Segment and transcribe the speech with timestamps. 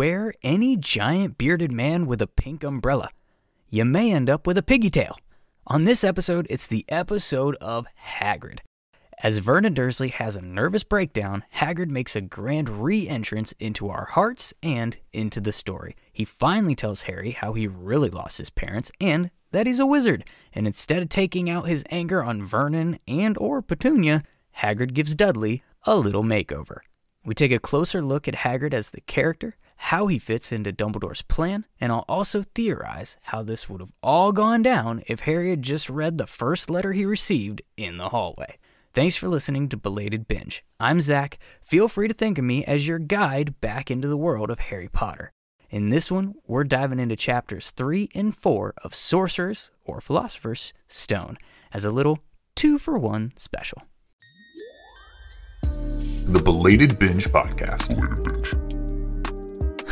[0.00, 3.10] wear any giant bearded man with a pink umbrella,
[3.68, 5.18] you may end up with a piggy tail.
[5.66, 7.86] On this episode, it's the episode of
[8.18, 8.60] Hagrid.
[9.22, 14.06] As Vernon Dursley has a nervous breakdown, Hagrid makes a grand re entrance into our
[14.06, 15.94] hearts and into the story.
[16.10, 20.24] He finally tells Harry how he really lost his parents and that he's a wizard,
[20.54, 24.22] and instead of taking out his anger on Vernon and or Petunia,
[24.60, 26.78] Hagrid gives Dudley a little makeover.
[27.22, 31.22] We take a closer look at Hagrid as the character, how he fits into Dumbledore's
[31.22, 35.62] plan, and I'll also theorize how this would have all gone down if Harry had
[35.62, 38.58] just read the first letter he received in the hallway.
[38.92, 40.62] Thanks for listening to Belated Binge.
[40.78, 41.38] I'm Zach.
[41.62, 44.88] Feel free to think of me as your guide back into the world of Harry
[44.88, 45.32] Potter.
[45.70, 51.38] In this one, we're diving into chapters 3 and 4 of Sorcerer's or Philosopher's Stone
[51.72, 52.18] as a little
[52.54, 53.82] two for one special.
[55.62, 58.59] The Belated Binge Podcast.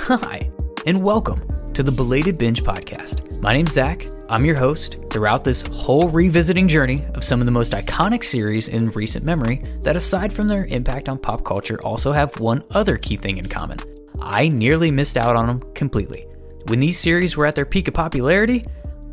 [0.09, 0.51] Hi,
[0.87, 3.39] and welcome to the Belated Binge Podcast.
[3.43, 4.06] My name's Zach.
[4.31, 8.69] I'm your host throughout this whole revisiting journey of some of the most iconic series
[8.69, 12.97] in recent memory that, aside from their impact on pop culture, also have one other
[12.97, 13.77] key thing in common.
[14.19, 16.27] I nearly missed out on them completely.
[16.69, 18.64] When these series were at their peak of popularity,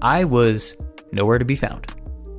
[0.02, 0.78] I was
[1.12, 1.94] nowhere to be found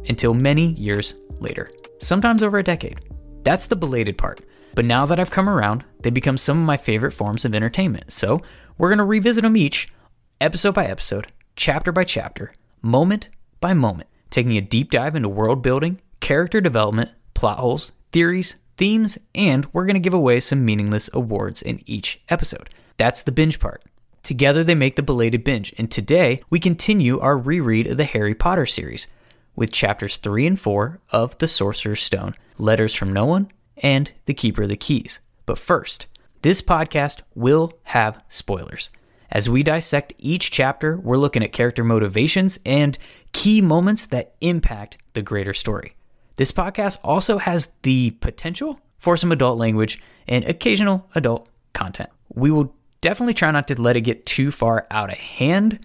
[0.08, 1.68] until many years later,
[2.00, 3.02] sometimes over a decade.
[3.42, 4.40] That's the belated part.
[4.76, 8.12] But now that I've come around, they become some of my favorite forms of entertainment.
[8.12, 8.42] So
[8.76, 9.90] we're going to revisit them each,
[10.38, 12.52] episode by episode, chapter by chapter,
[12.82, 18.56] moment by moment, taking a deep dive into world building, character development, plot holes, theories,
[18.76, 22.68] themes, and we're going to give away some meaningless awards in each episode.
[22.98, 23.82] That's the binge part.
[24.22, 28.34] Together they make the belated binge, and today we continue our reread of the Harry
[28.34, 29.08] Potter series
[29.54, 34.34] with chapters 3 and 4 of The Sorcerer's Stone Letters from No One and The
[34.34, 35.20] Keeper of the Keys.
[35.44, 36.06] But first,
[36.42, 38.90] this podcast will have spoilers.
[39.30, 42.96] As we dissect each chapter, we're looking at character motivations and
[43.32, 45.96] key moments that impact the greater story.
[46.36, 52.10] This podcast also has the potential for some adult language and occasional adult content.
[52.34, 55.80] We will definitely try not to let it get too far out of hand,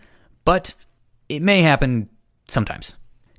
[0.46, 0.74] but
[1.30, 2.10] it may happen
[2.48, 2.98] sometimes.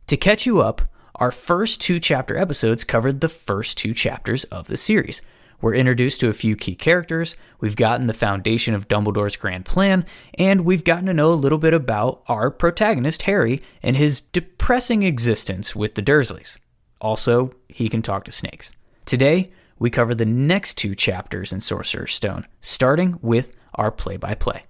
[0.08, 0.82] To catch you up,
[1.16, 5.22] our first two chapter episodes covered the first two chapters of the series.
[5.60, 10.04] We're introduced to a few key characters, we've gotten the foundation of Dumbledore's grand plan,
[10.34, 15.04] and we've gotten to know a little bit about our protagonist, Harry, and his depressing
[15.04, 16.58] existence with the Dursleys.
[17.00, 18.72] Also, he can talk to snakes.
[19.04, 24.34] Today, we cover the next two chapters in Sorcerer's Stone, starting with our play by
[24.34, 24.64] play.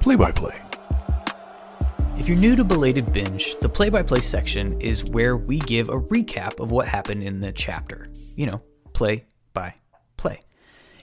[0.00, 0.67] Play by play.
[2.18, 5.88] If you're new to Belated Binge, the play by play section is where we give
[5.88, 8.08] a recap of what happened in the chapter.
[8.34, 8.60] You know,
[8.92, 9.24] play
[9.54, 9.74] by
[10.16, 10.40] play.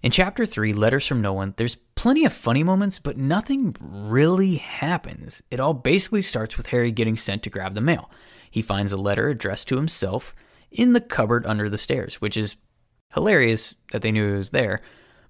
[0.04, 4.56] In chapter 3, Letters from No One, there's plenty of funny moments, but nothing really
[4.56, 5.42] happens.
[5.50, 8.12] It all basically starts with Harry getting sent to grab the mail.
[8.52, 10.36] He finds a letter addressed to himself
[10.70, 12.58] in the cupboard under the stairs, which is
[13.14, 14.82] hilarious that they knew it was there.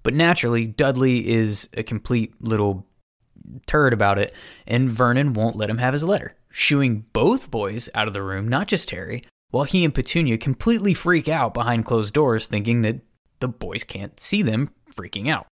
[0.02, 2.86] But naturally, Dudley is a complete little
[3.66, 4.34] turd about it,
[4.66, 8.48] and Vernon won't let him have his letter, shooing both boys out of the room,
[8.48, 13.00] not just Harry, while he and Petunia completely freak out behind closed doors, thinking that
[13.40, 15.46] the boys can't see them freaking out.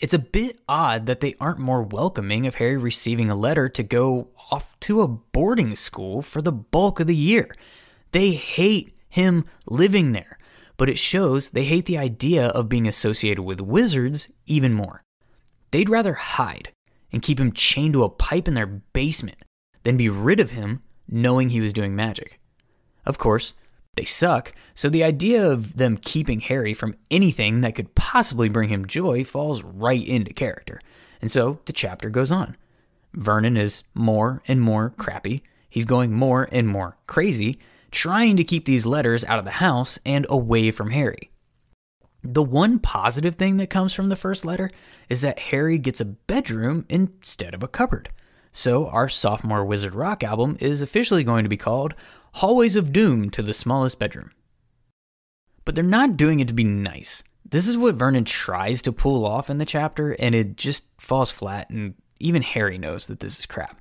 [0.00, 3.82] It's a bit odd that they aren't more welcoming of Harry receiving a letter to
[3.82, 7.54] go off to a boarding school for the bulk of the year.
[8.10, 10.38] They hate him living there,
[10.76, 15.02] but it shows they hate the idea of being associated with wizards even more.
[15.70, 16.70] They'd rather hide
[17.14, 19.38] and keep him chained to a pipe in their basement
[19.84, 22.40] then be rid of him knowing he was doing magic.
[23.06, 23.54] Of course,
[23.94, 28.70] they suck, so the idea of them keeping Harry from anything that could possibly bring
[28.70, 30.80] him joy falls right into character.
[31.20, 32.56] And so the chapter goes on.
[33.12, 35.44] Vernon is more and more crappy.
[35.68, 37.58] He's going more and more crazy,
[37.92, 41.30] trying to keep these letters out of the house and away from Harry.
[42.26, 44.70] The one positive thing that comes from the first letter
[45.10, 48.08] is that Harry gets a bedroom instead of a cupboard.
[48.50, 51.94] So, our sophomore Wizard Rock album is officially going to be called
[52.34, 54.30] Hallways of Doom to the Smallest Bedroom.
[55.66, 57.24] But they're not doing it to be nice.
[57.44, 61.30] This is what Vernon tries to pull off in the chapter, and it just falls
[61.30, 63.78] flat, and even Harry knows that this is crap.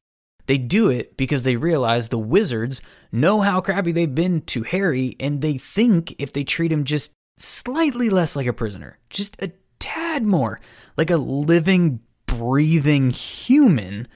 [0.47, 5.15] They do it because they realize the wizards know how crappy they've been to Harry,
[5.17, 9.51] and they think if they treat him just slightly less like a prisoner, just a
[9.80, 10.59] tad more
[10.97, 14.07] like a living, breathing human,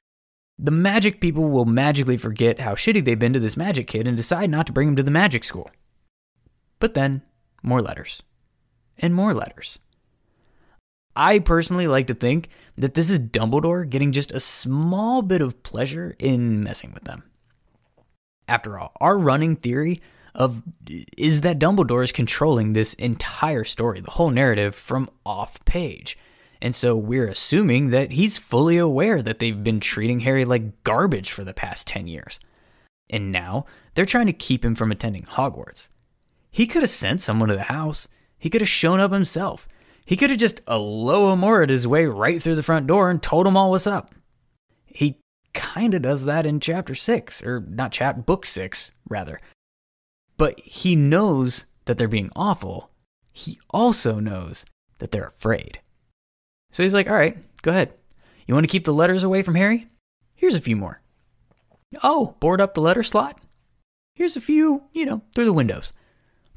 [0.59, 4.17] the magic people will magically forget how shitty they've been to this magic kid and
[4.17, 5.69] decide not to bring him to the magic school.
[6.79, 7.21] But then,
[7.61, 8.23] more letters.
[8.97, 9.77] And more letters.
[11.15, 15.63] I personally like to think that this is Dumbledore getting just a small bit of
[15.63, 17.23] pleasure in messing with them.
[18.47, 20.01] After all, our running theory
[20.37, 20.61] of
[21.17, 26.17] is that Dumbledore is controlling this entire story, the whole narrative from off page.
[26.61, 31.31] And so we're assuming that he's fully aware that they've been treating Harry like garbage
[31.31, 32.39] for the past 10 years.
[33.09, 35.89] And now they're trying to keep him from attending Hogwarts.
[36.51, 38.07] He could have sent someone to the house.
[38.37, 39.67] He could have shown up himself.
[40.05, 43.57] He could have just Alohomora'd his way right through the front door and told them
[43.57, 44.13] all what's up.
[44.85, 45.19] He
[45.53, 49.41] kind of does that in chapter 6, or not chapter, book 6, rather.
[50.37, 52.91] But he knows that they're being awful.
[53.31, 54.65] He also knows
[54.99, 55.79] that they're afraid.
[56.71, 57.93] So he's like, all right, go ahead.
[58.45, 59.87] You want to keep the letters away from Harry?
[60.35, 61.01] Here's a few more.
[62.03, 63.39] Oh, board up the letter slot?
[64.15, 65.93] Here's a few, you know, through the windows.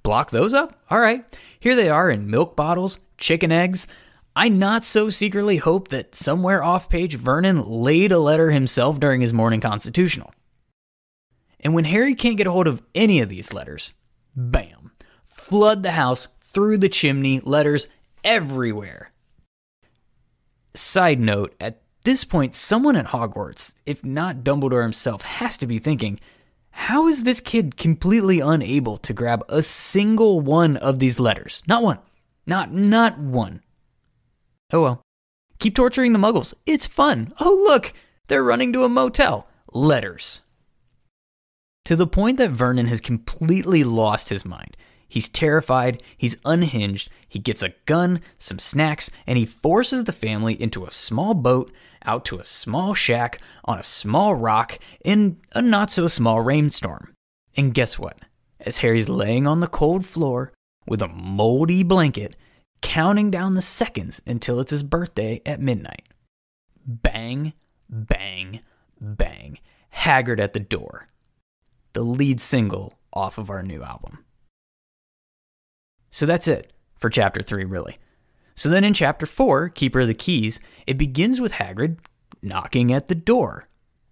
[0.03, 0.81] Block those up?
[0.91, 1.25] All right.
[1.59, 3.87] Here they are in milk bottles, chicken eggs.
[4.35, 9.21] I not so secretly hope that somewhere off page Vernon laid a letter himself during
[9.21, 10.32] his morning constitutional.
[11.61, 13.93] And when Harry can't get a hold of any of these letters,
[14.35, 14.93] bam,
[15.25, 17.89] flood the house through the chimney, letters
[18.25, 19.12] everywhere.
[20.75, 25.79] Side note, at this point, someone at Hogwarts, if not Dumbledore himself, has to be
[25.79, 26.19] thinking,
[26.71, 31.63] how is this kid completely unable to grab a single one of these letters?
[31.69, 31.99] Not one.
[32.47, 33.63] Not not one.
[34.73, 35.03] Oh well.
[35.59, 36.55] Keep torturing the muggles.
[36.65, 37.35] It's fun.
[37.39, 37.93] Oh look,
[38.29, 39.47] they're running to a motel.
[39.73, 40.43] Letters.
[41.85, 44.77] To the point that Vernon has completely lost his mind.
[45.09, 50.61] He's terrified, he's unhinged, he gets a gun, some snacks, and he forces the family
[50.61, 51.73] into a small boat
[52.05, 57.12] out to a small shack on a small rock in a not so small rainstorm.
[57.56, 58.19] And guess what?
[58.61, 60.53] As Harry's laying on the cold floor
[60.87, 62.37] with a moldy blanket,
[62.81, 66.09] counting down the seconds until it's his birthday at midnight.
[66.87, 67.53] Bang,
[67.88, 68.61] bang,
[69.00, 69.59] bang.
[69.93, 71.09] Hagrid at the door.
[71.93, 74.25] The lead single off of our new album.
[76.11, 77.99] So that's it for chapter 3, really.
[78.55, 81.99] So then in chapter 4, Keeper of the Keys, it begins with Hagrid
[82.43, 83.69] knocking at the door.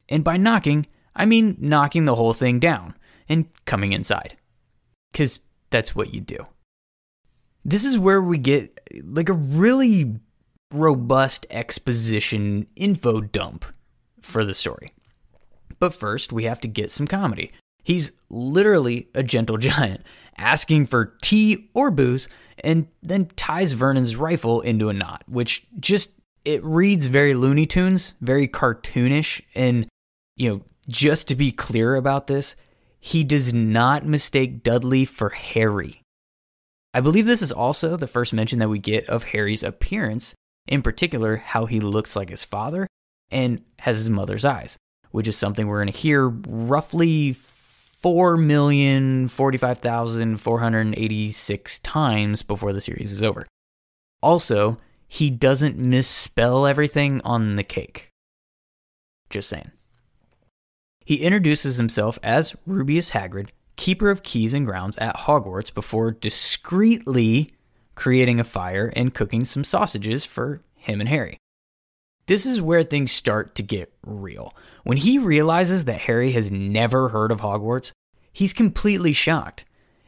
[0.08, 2.94] And by knocking, I mean knocking the whole thing down
[3.28, 4.36] and coming inside.
[5.12, 5.40] Because
[5.70, 6.46] that's what you do.
[7.64, 10.16] This is where we get like a really
[10.72, 13.64] robust exposition info dump
[14.22, 14.92] for the story.
[15.78, 17.52] But first, we have to get some comedy.
[17.88, 20.02] He's literally a gentle giant
[20.36, 26.12] asking for tea or booze, and then ties Vernon's rifle into a knot, which just
[26.44, 29.88] it reads very Looney Tunes, very cartoonish, and
[30.36, 32.56] you know, just to be clear about this,
[33.00, 36.02] he does not mistake Dudley for Harry.
[36.92, 40.34] I believe this is also the first mention that we get of Harry's appearance,
[40.66, 42.86] in particular, how he looks like his father
[43.30, 44.76] and has his mother's eyes,
[45.10, 47.32] which is something we're going to hear roughly
[48.00, 53.46] four million forty-five thousand four hundred eighty-six times before the series is over.
[54.22, 58.10] Also, he doesn't misspell everything on the cake.
[59.30, 59.70] Just saying.
[61.04, 67.54] He introduces himself as Rubeus Hagrid, keeper of keys and grounds at Hogwarts, before discreetly
[67.94, 71.38] creating a fire and cooking some sausages for him and Harry.
[72.28, 74.54] This is where things start to get real.
[74.84, 77.90] When he realizes that Harry has never heard of Hogwarts,
[78.32, 79.64] he's completely shocked.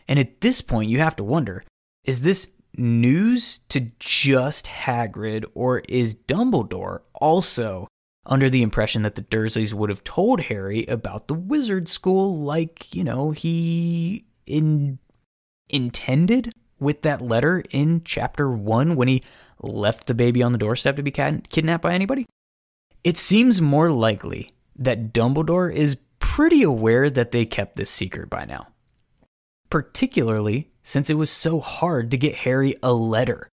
[0.06, 1.62] And at this point, you have to wonder
[2.04, 7.88] is this news to just Hagrid, or is Dumbledore also
[8.26, 12.94] under the impression that the Dursleys would have told Harry about the wizard school like,
[12.94, 14.98] you know, he in
[15.68, 19.22] intended with that letter in chapter 1 when he
[19.60, 22.26] left the baby on the doorstep to be kidnapped by anybody?
[23.04, 28.44] It seems more likely that Dumbledore is pretty aware that they kept this secret by
[28.44, 28.68] now.
[29.70, 33.48] Particularly since it was so hard to get Harry a letter,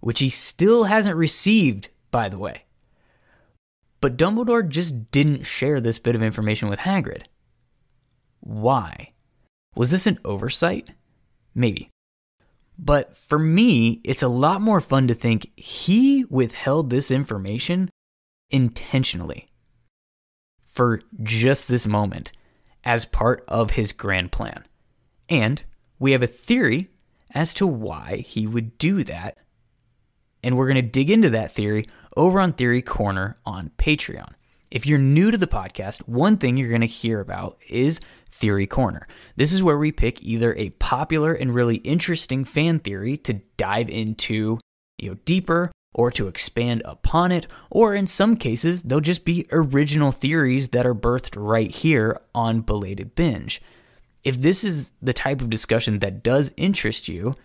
[0.00, 2.64] which he still hasn't received, by the way.
[4.00, 7.22] But Dumbledore just didn't share this bit of information with Hagrid.
[8.40, 9.12] Why?
[9.74, 10.90] Was this an oversight?
[11.54, 11.88] Maybe.
[12.78, 17.90] But for me, it's a lot more fun to think he withheld this information
[18.50, 19.48] intentionally
[20.64, 22.32] for just this moment
[22.82, 24.64] as part of his grand plan.
[25.28, 25.62] And
[25.98, 26.90] we have a theory
[27.30, 29.38] as to why he would do that.
[30.42, 34.32] And we're going to dig into that theory over on Theory Corner on Patreon.
[34.70, 38.00] If you're new to the podcast, one thing you're going to hear about is
[38.34, 39.06] Theory Corner.
[39.36, 43.88] This is where we pick either a popular and really interesting fan theory to dive
[43.88, 44.58] into,
[44.98, 49.46] you know, deeper or to expand upon it, or in some cases, they'll just be
[49.52, 53.62] original theories that are birthed right here on Belated Binge.
[54.24, 57.36] If this is the type of discussion that does interest you,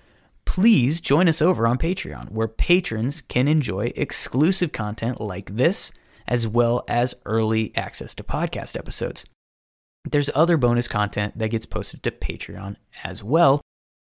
[0.46, 5.92] please join us over on Patreon, where patrons can enjoy exclusive content like this,
[6.28, 9.26] as well as early access to podcast episodes.
[10.06, 13.62] There's other bonus content that gets posted to Patreon as well.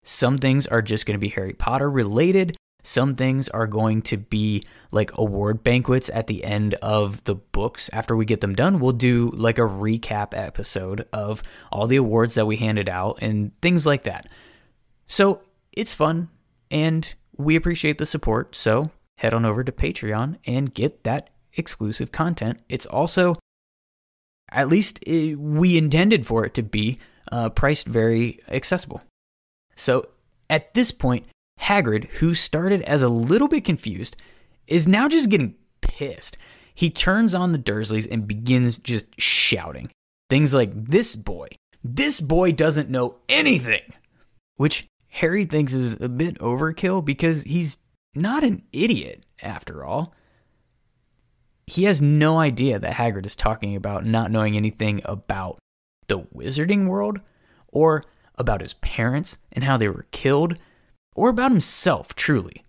[0.03, 2.57] Some things are just going to be Harry Potter related.
[2.85, 7.89] Some things are going to be like award banquets at the end of the books.
[7.93, 12.33] After we get them done, we'll do like a recap episode of all the awards
[12.35, 14.27] that we handed out and things like that.
[15.07, 16.29] So it's fun
[16.69, 18.55] and we appreciate the support.
[18.55, 22.59] So head on over to Patreon and get that exclusive content.
[22.67, 23.37] It's also,
[24.53, 26.99] at least eh, we intended for it to be,
[27.31, 29.01] uh, priced very accessible.
[29.75, 30.09] So
[30.49, 31.25] at this point,
[31.59, 34.17] Hagrid, who started as a little bit confused,
[34.67, 36.37] is now just getting pissed.
[36.73, 39.89] He turns on the Dursleys and begins just shouting
[40.29, 41.47] things like, This boy,
[41.83, 43.93] this boy doesn't know anything,
[44.55, 47.77] which Harry thinks is a bit overkill because he's
[48.15, 50.13] not an idiot after all.
[51.65, 55.59] He has no idea that Hagrid is talking about not knowing anything about
[56.07, 57.21] the wizarding world
[57.67, 58.03] or
[58.35, 60.57] about his parents and how they were killed
[61.15, 62.63] or about himself, truly.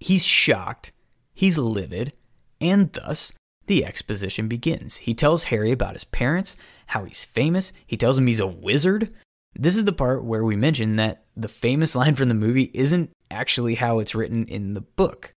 [0.00, 0.92] He's shocked,
[1.34, 2.12] he's livid,
[2.60, 3.32] and thus
[3.66, 4.96] the exposition begins.
[4.96, 6.56] He tells Harry about his parents,
[6.86, 9.12] how he's famous, he tells him he's a wizard.
[9.54, 13.10] This is the part where we mention that the famous line from the movie isn't
[13.30, 15.32] actually how it's written in the book.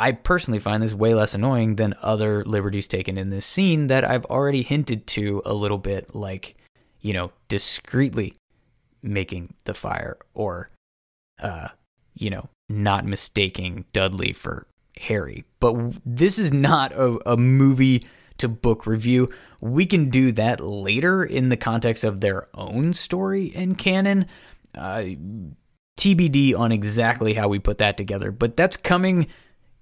[0.00, 4.04] I personally find this way less annoying than other liberties taken in this scene that
[4.04, 6.56] I've already hinted to a little bit, like,
[7.00, 8.34] you know, discreetly
[9.02, 10.70] making the fire or
[11.40, 11.68] uh,
[12.14, 14.66] you know, not mistaking Dudley for
[14.98, 15.44] Harry.
[15.58, 18.06] But this is not a, a movie
[18.38, 19.28] to book review.
[19.60, 24.26] We can do that later in the context of their own story and canon.
[24.74, 25.04] Uh,
[25.98, 29.26] TBD on exactly how we put that together, but that's coming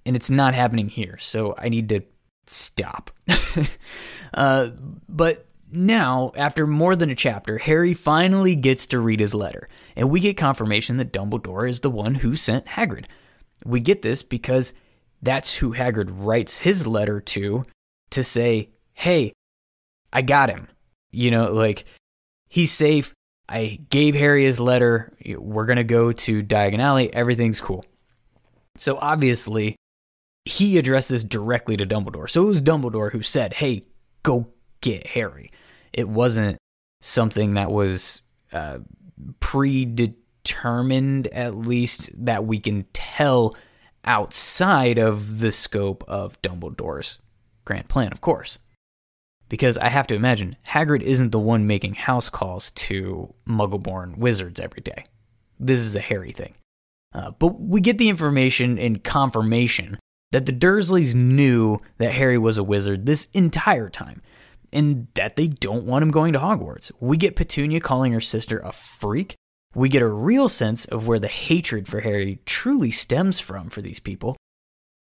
[0.09, 1.19] and it's not happening here.
[1.19, 2.01] So I need to
[2.47, 3.11] stop.
[4.35, 4.71] uh,
[5.07, 10.09] but now, after more than a chapter, Harry finally gets to read his letter, and
[10.09, 13.05] we get confirmation that Dumbledore is the one who sent Hagrid.
[13.67, 14.73] We get this because
[15.21, 17.67] that's who Hagrid writes his letter to
[18.09, 19.35] to say, hey,
[20.11, 20.69] I got him.
[21.11, 21.85] You know, like,
[22.49, 23.13] he's safe.
[23.47, 25.13] I gave Harry his letter.
[25.27, 27.13] We're going to go to Diagon Alley.
[27.13, 27.85] Everything's cool.
[28.79, 29.77] So obviously,
[30.49, 32.29] he addressed this directly to Dumbledore.
[32.29, 33.85] So it was Dumbledore who said, hey,
[34.23, 34.49] go
[34.81, 35.53] get Harry.
[35.93, 36.57] It wasn't
[37.03, 38.79] something that was uh,
[39.41, 43.57] predetermined, at least that we can tell
[44.05, 47.19] outside of the scope of Dumbledore's
[47.67, 48.59] grand plan, of course.
[49.51, 54.61] Because I have to imagine, Hagrid isn't the one making house calls to Muggleborn wizards
[54.61, 55.05] every day.
[55.61, 56.55] This is a Harry thing.
[57.15, 59.99] Uh, but we get the information and confirmation
[60.33, 64.23] that the Dursleys knew that Harry was a wizard this entire time
[64.73, 66.93] and that they don't want him going to Hogwarts.
[67.01, 69.35] We get Petunia calling her sister a freak.
[69.75, 73.81] We get a real sense of where the hatred for Harry truly stems from for
[73.81, 74.37] these people,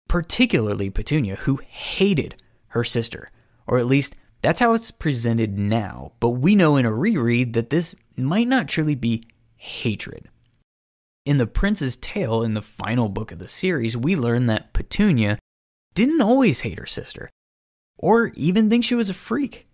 [0.08, 2.36] particularly Petunia, who hated
[2.70, 3.32] her sister,
[3.68, 6.12] or at least that's how it's presented now.
[6.20, 10.30] But we know in a reread that this might not truly be hatred.
[11.26, 15.40] In The Prince's Tale, in the final book of the series, we learn that Petunia
[15.96, 17.32] didn't always hate her sister
[17.98, 19.68] or even think she was a freak.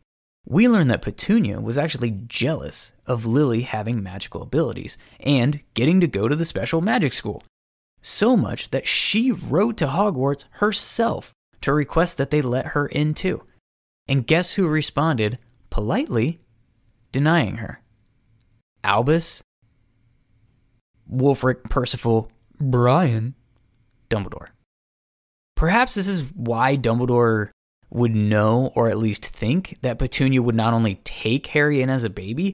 [0.48, 6.08] We learn that Petunia was actually jealous of Lily having magical abilities and getting to
[6.08, 7.44] go to the special magic school.
[8.02, 13.14] So much that she wrote to Hogwarts herself to request that they let her in
[13.14, 13.44] too.
[14.08, 15.38] And guess who responded
[15.70, 16.40] politely,
[17.12, 17.82] denying her?
[18.84, 19.44] Albus,
[21.12, 23.36] Wulfric, Percival, Brian,
[24.10, 24.48] Dumbledore.
[25.56, 27.50] Perhaps this is why Dumbledore
[27.90, 32.04] would know or at least think that Petunia would not only take Harry in as
[32.04, 32.54] a baby,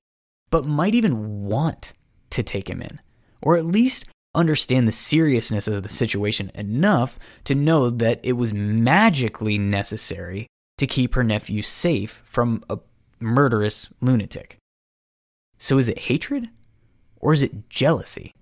[0.50, 1.94] but might even want
[2.32, 3.00] to take him in,
[3.42, 8.54] or at least understand the seriousness of the situation enough to know that it was
[8.54, 10.48] magically necessary
[10.78, 12.78] to keep her nephew safe from a
[13.20, 14.58] murderous lunatic.
[15.58, 16.50] So is it hatred
[17.20, 18.34] or is it jealousy?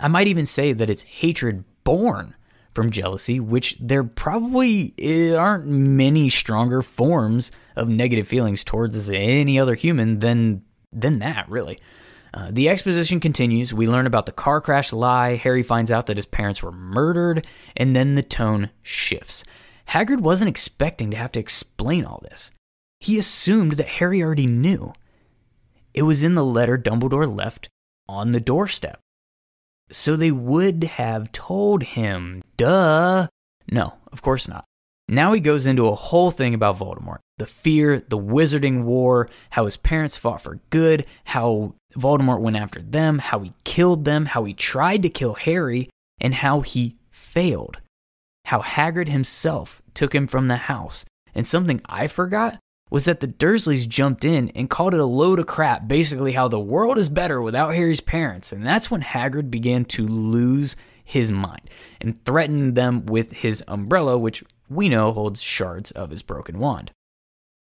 [0.00, 2.34] I might even say that it's hatred born
[2.74, 4.94] from jealousy, which there probably
[5.34, 10.62] aren't many stronger forms of negative feelings towards any other human than
[10.92, 11.78] than that, really.
[12.34, 13.72] Uh, the exposition continues.
[13.72, 15.36] We learn about the car crash lie.
[15.36, 19.42] Harry finds out that his parents were murdered, and then the tone shifts.
[19.88, 22.50] Hagrid wasn't expecting to have to explain all this.
[23.00, 24.92] He assumed that Harry already knew.
[25.94, 27.70] It was in the letter Dumbledore left
[28.06, 29.00] on the doorstep.
[29.90, 32.42] So they would have told him.
[32.56, 33.28] Duh.
[33.70, 34.64] No, of course not.
[35.08, 39.66] Now he goes into a whole thing about Voldemort the fear, the wizarding war, how
[39.66, 44.44] his parents fought for good, how Voldemort went after them, how he killed them, how
[44.44, 47.78] he tried to kill Harry, and how he failed.
[48.46, 51.04] How Hagrid himself took him from the house.
[51.34, 52.58] And something I forgot
[52.90, 56.48] was that the Dursleys jumped in and called it a load of crap, basically, how
[56.48, 58.52] the world is better without Harry's parents.
[58.52, 61.68] And that's when Hagrid began to lose his mind
[62.00, 66.92] and threatened them with his umbrella, which we know holds shards of his broken wand.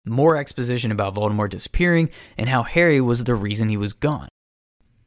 [0.06, 4.30] More exposition about Voldemort disappearing and how Harry was the reason he was gone.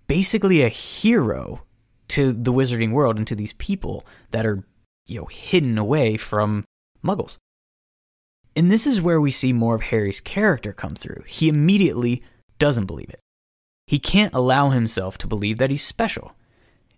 [0.07, 1.63] Basically, a hero
[2.09, 4.65] to the wizarding world and to these people that are,
[5.07, 6.65] you know, hidden away from
[7.05, 7.39] muggles.
[8.57, 11.25] And this is where we see more of Harry's character come through.
[11.27, 12.23] He immediately
[12.59, 13.21] doesn't believe it.
[13.87, 16.33] He can't allow himself to believe that he's special.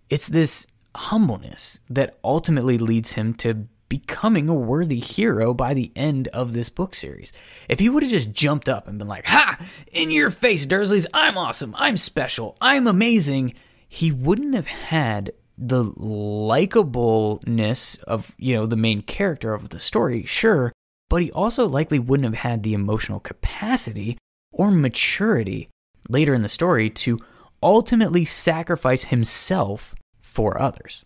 [0.09, 6.29] It's this humbleness that ultimately leads him to becoming a worthy hero by the end
[6.29, 7.33] of this book series.
[7.69, 9.59] If he would have just jumped up and been like, Ha!
[9.93, 13.55] In your face, Dursleys, I'm awesome, I'm special, I'm amazing,
[13.89, 20.25] he wouldn't have had the likableness of, you know, the main character of the story,
[20.25, 20.73] sure,
[21.09, 24.19] but he also likely wouldn't have had the emotional capacity
[24.53, 25.69] or maturity
[26.09, 27.19] later in the story to
[27.63, 31.05] ultimately sacrifice himself for others.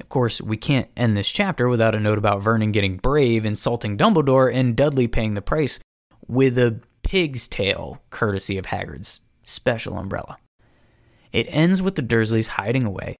[0.00, 3.96] Of course, we can't end this chapter without a note about Vernon getting brave, insulting
[3.96, 5.78] Dumbledore, and Dudley paying the price
[6.26, 10.38] with a pig's tail, courtesy of Hagrid's special umbrella.
[11.32, 13.16] It ends with the Dursleys hiding away,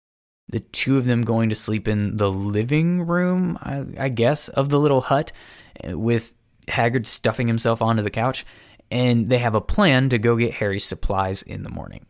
[0.48, 4.68] the two of them going to sleep in the living room, I, I guess, of
[4.68, 5.32] the little hut,
[5.84, 6.34] with
[6.68, 8.44] Hagrid stuffing himself onto the couch,
[8.90, 12.06] and they have a plan to go get Harry's supplies in the morning.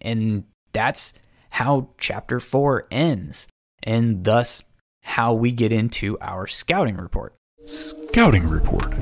[0.00, 1.14] And that's
[1.50, 3.48] how chapter 4 ends
[3.82, 4.62] and thus
[5.02, 7.34] how we get into our scouting report.
[7.64, 8.94] Scouting report.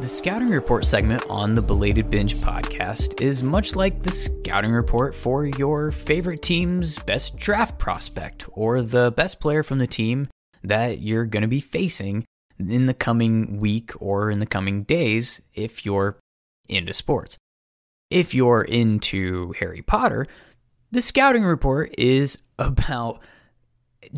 [0.00, 5.14] The scouting report segment on the Belated Binge podcast is much like the scouting report
[5.14, 10.28] for your favorite team's best draft prospect or the best player from the team
[10.62, 12.24] that you're going to be facing
[12.58, 16.18] in the coming week or in the coming days if you're
[16.68, 17.38] into sports.
[18.10, 20.26] If you're into Harry Potter,
[20.90, 23.20] the scouting report is about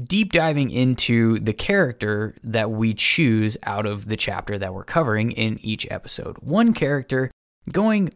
[0.05, 5.33] deep diving into the character that we choose out of the chapter that we're covering
[5.33, 6.37] in each episode.
[6.39, 7.31] One character
[7.73, 8.13] going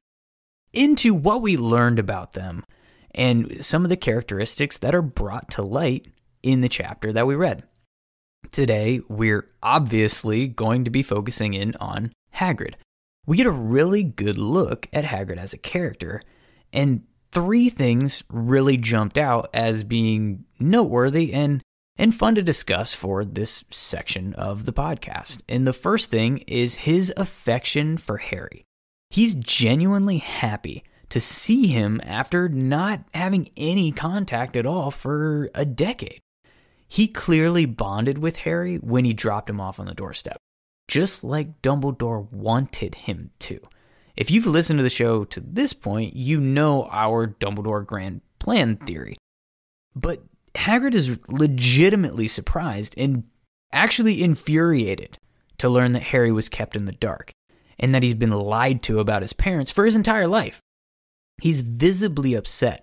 [0.73, 2.65] into what we learned about them
[3.15, 6.09] and some of the characteristics that are brought to light
[6.43, 7.65] in the chapter that we read.
[8.53, 12.75] Today, we're obviously going to be focusing in on Hagrid.
[13.27, 16.21] We get a really good look at Hagrid as a character,
[16.71, 21.63] and three things really jumped out as being noteworthy and
[21.97, 25.41] and fun to discuss for this section of the podcast.
[25.49, 28.65] And the first thing is his affection for Harry.
[29.09, 35.65] He's genuinely happy to see him after not having any contact at all for a
[35.65, 36.21] decade.
[36.93, 40.37] He clearly bonded with Harry when he dropped him off on the doorstep,
[40.89, 43.59] just like Dumbledore wanted him to.
[44.15, 48.77] If you've listened to the show to this point, you know our Dumbledore grand plan
[48.77, 49.17] theory.
[49.97, 50.23] But
[50.55, 53.25] Hagrid is legitimately surprised and
[53.73, 55.17] actually infuriated
[55.57, 57.33] to learn that Harry was kept in the dark
[57.79, 60.61] and that he's been lied to about his parents for his entire life.
[61.41, 62.83] He's visibly upset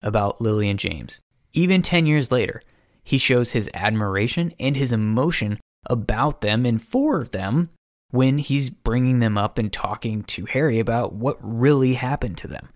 [0.00, 1.20] about Lily and James.
[1.52, 2.62] Even 10 years later,
[3.10, 7.68] he shows his admiration and his emotion about them and for them
[8.12, 12.68] when he's bringing them up and talking to Harry about what really happened to them.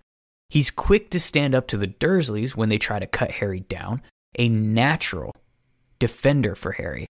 [0.49, 4.01] He's quick to stand up to the Dursleys when they try to cut Harry down,
[4.37, 5.31] a natural
[5.99, 7.07] defender for Harry.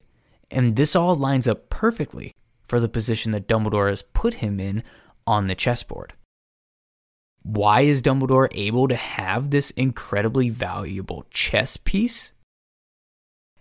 [0.52, 2.32] And this all lines up perfectly
[2.68, 4.84] for the position that Dumbledore has put him in
[5.26, 6.14] on the chessboard.
[7.42, 12.32] Why is Dumbledore able to have this incredibly valuable chess piece?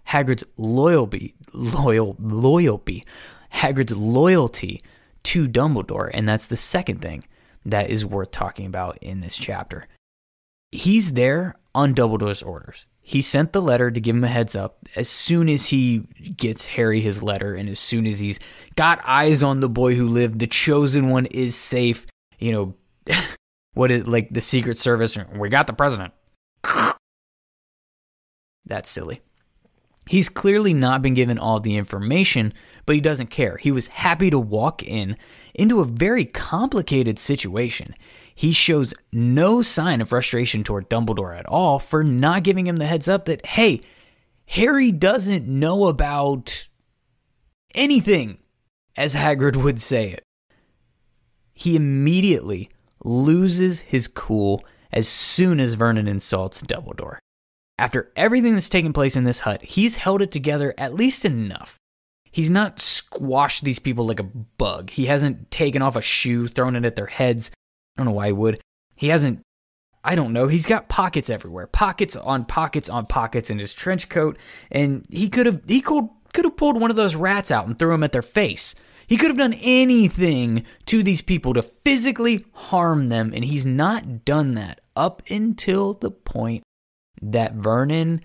[0.04, 3.04] Hagrid's loyalty, loyal, loyalty,
[3.50, 4.82] Hagrid's loyalty
[5.24, 7.24] to Dumbledore, and that's the second thing
[7.64, 9.86] that is worth talking about in this chapter.
[10.70, 12.86] He's there on Dumbledore's orders.
[13.00, 16.00] He sent the letter to give him a heads up as soon as he
[16.36, 18.40] gets Harry his letter and as soon as he's
[18.76, 22.06] got eyes on the boy who lived, the chosen one is safe.
[22.38, 22.74] You know,
[23.74, 25.18] what is like the Secret Service?
[25.36, 26.14] We got the president.
[28.66, 29.20] That's silly.
[30.06, 32.52] He's clearly not been given all the information,
[32.84, 33.56] but he doesn't care.
[33.56, 35.16] He was happy to walk in
[35.54, 37.94] into a very complicated situation.
[38.34, 42.86] He shows no sign of frustration toward Dumbledore at all for not giving him the
[42.86, 43.80] heads up that, hey,
[44.46, 46.68] Harry doesn't know about
[47.74, 48.38] anything,
[48.96, 50.22] as Hagrid would say it.
[51.54, 52.68] He immediately
[53.04, 57.18] loses his cool as soon as Vernon insults Dumbledore.
[57.78, 61.76] After everything that's taken place in this hut, he's held it together at least enough.
[62.30, 64.90] He's not squashed these people like a bug.
[64.90, 67.50] He hasn't taken off a shoe, thrown it at their heads.
[67.96, 68.60] I don't know why he would.
[68.96, 69.40] He hasn't,
[70.02, 70.48] I don't know.
[70.48, 74.36] He's got pockets everywhere, pockets on pockets on pockets in his trench coat.
[74.70, 77.78] And he could have, he could, could have pulled one of those rats out and
[77.78, 78.74] threw them at their face.
[79.06, 84.24] He could have done anything to these people to physically harm them, and he's not
[84.24, 86.62] done that up until the point
[87.32, 88.20] that Vernon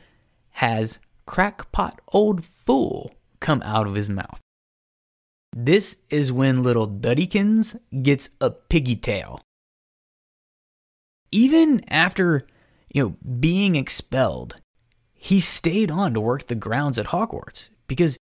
[0.51, 4.39] has crackpot old fool come out of his mouth.
[5.55, 9.41] This is when little Duddykins gets a piggy tail.
[11.31, 12.45] Even after,
[12.91, 14.55] you know, being expelled,
[15.13, 18.17] he stayed on to work the grounds at Hogwarts because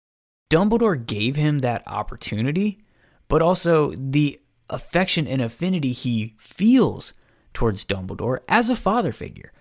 [0.50, 2.80] Dumbledore gave him that opportunity,
[3.28, 7.13] but also the affection and affinity he feels
[7.54, 9.52] towards Dumbledore as a father figure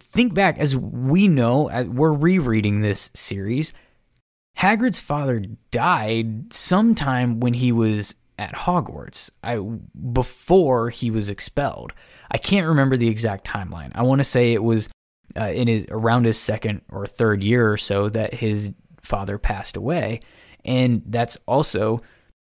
[0.00, 3.72] think back as we know, we're rereading this series.
[4.58, 9.56] Hagrid's father died sometime when he was at Hogwarts, I,
[10.12, 11.92] before he was expelled.
[12.30, 13.92] I can't remember the exact timeline.
[13.94, 14.88] I want to say it was
[15.36, 19.76] uh, in his around his second or third year or so that his father passed
[19.76, 20.20] away,
[20.64, 22.00] and that's also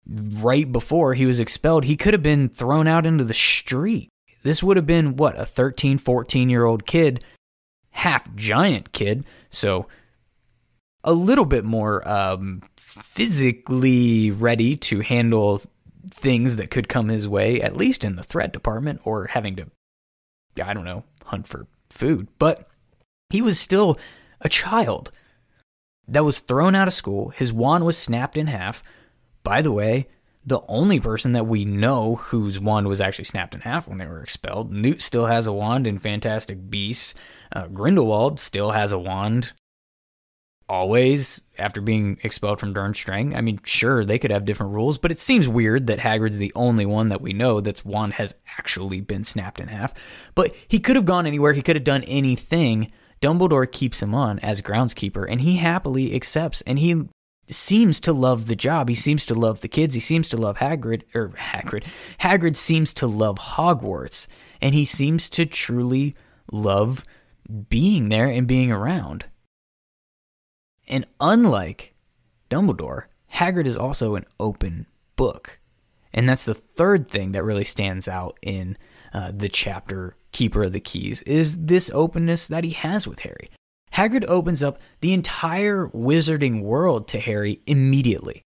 [0.08, 1.86] right before he was expelled.
[1.86, 4.10] He could have been thrown out into the street
[4.46, 7.24] this would have been what, a 13, 14 year old kid,
[7.90, 9.26] half giant kid.
[9.50, 9.88] So
[11.04, 15.64] a little bit more um, physically ready to handle
[16.12, 19.66] things that could come his way, at least in the threat department or having to,
[20.64, 22.28] I don't know, hunt for food.
[22.38, 22.68] But
[23.32, 23.98] he was still
[24.42, 25.12] a child
[26.08, 27.30] that was thrown out of school.
[27.30, 28.84] His wand was snapped in half.
[29.42, 30.08] By the way,
[30.46, 34.06] the only person that we know whose wand was actually snapped in half when they
[34.06, 34.72] were expelled.
[34.72, 37.16] Newt still has a wand in Fantastic Beasts.
[37.52, 39.54] Uh, Grindelwald still has a wand.
[40.68, 43.36] Always after being expelled from Durmstrang.
[43.36, 46.54] I mean, sure, they could have different rules, but it seems weird that Hagrid's the
[46.56, 49.94] only one that we know that's wand has actually been snapped in half.
[50.34, 51.54] But he could have gone anywhere.
[51.54, 52.92] He could have done anything.
[53.22, 56.62] Dumbledore keeps him on as groundskeeper, and he happily accepts.
[56.62, 57.08] And he
[57.48, 58.90] seems to love the job.
[58.90, 59.94] He seems to love the kids.
[59.94, 61.86] He seems to love Hagrid or Hagrid.
[62.22, 64.28] Hagrid seems to love Hogwarts
[64.62, 66.16] and he seems to truly
[66.52, 67.06] love
[67.70, 69.26] being there and being around.
[70.88, 71.94] And unlike
[72.50, 73.04] Dumbledore,
[73.34, 75.60] Hagrid is also an open book.
[76.14, 78.78] And that's the third thing that really stands out in
[79.14, 83.50] uh, the chapter Keeper of the Keys is this openness that he has with Harry.
[83.96, 88.42] Hagrid opens up the entire wizarding world to Harry immediately.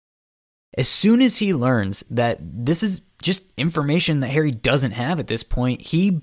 [0.77, 5.27] As soon as he learns that this is just information that Harry doesn't have at
[5.27, 6.21] this point, he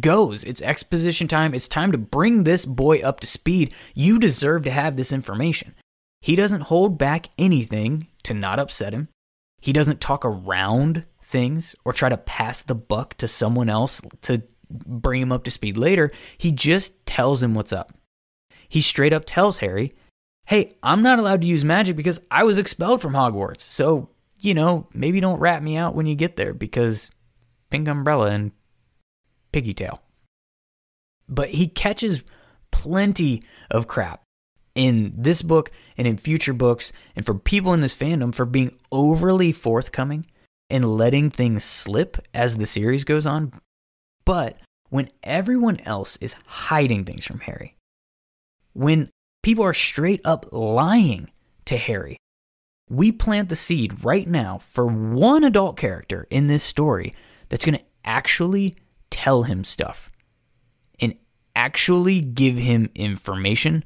[0.00, 0.42] goes.
[0.42, 1.54] It's exposition time.
[1.54, 3.72] It's time to bring this boy up to speed.
[3.94, 5.74] You deserve to have this information.
[6.20, 9.08] He doesn't hold back anything to not upset him.
[9.60, 14.42] He doesn't talk around things or try to pass the buck to someone else to
[14.68, 16.10] bring him up to speed later.
[16.36, 17.96] He just tells him what's up
[18.68, 19.92] he straight up tells Harry,
[20.46, 23.60] Hey, I'm not allowed to use magic because I was expelled from Hogwarts.
[23.60, 27.10] So, you know, maybe don't rat me out when you get there because
[27.70, 28.52] Pink Umbrella and
[29.52, 30.00] Piggy Tail.
[31.28, 32.22] But he catches
[32.70, 34.22] plenty of crap
[34.76, 38.78] in this book and in future books and for people in this fandom for being
[38.92, 40.26] overly forthcoming
[40.70, 43.52] and letting things slip as the series goes on.
[44.24, 44.58] But
[44.90, 47.76] when everyone else is hiding things from Harry,
[48.76, 49.08] when
[49.42, 51.30] people are straight up lying
[51.64, 52.18] to Harry.
[52.90, 57.14] We plant the seed right now for one adult character in this story
[57.48, 58.76] that's going to actually
[59.10, 60.10] tell him stuff
[61.00, 61.14] and
[61.56, 63.82] actually give him information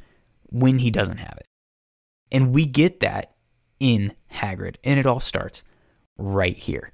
[0.47, 1.47] when he doesn't have it.
[2.33, 3.35] And we get that
[3.79, 5.63] in Hagrid, and it all starts
[6.19, 6.93] right here.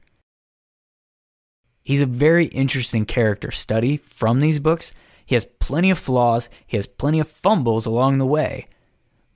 [1.83, 4.93] He's a very interesting character study from these books
[5.27, 8.69] he has plenty of flaws, he has plenty of fumbles along the way,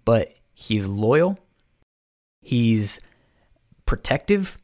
[0.05, 1.39] but he's loyal,
[2.41, 3.01] he's
[3.85, 4.57] protective,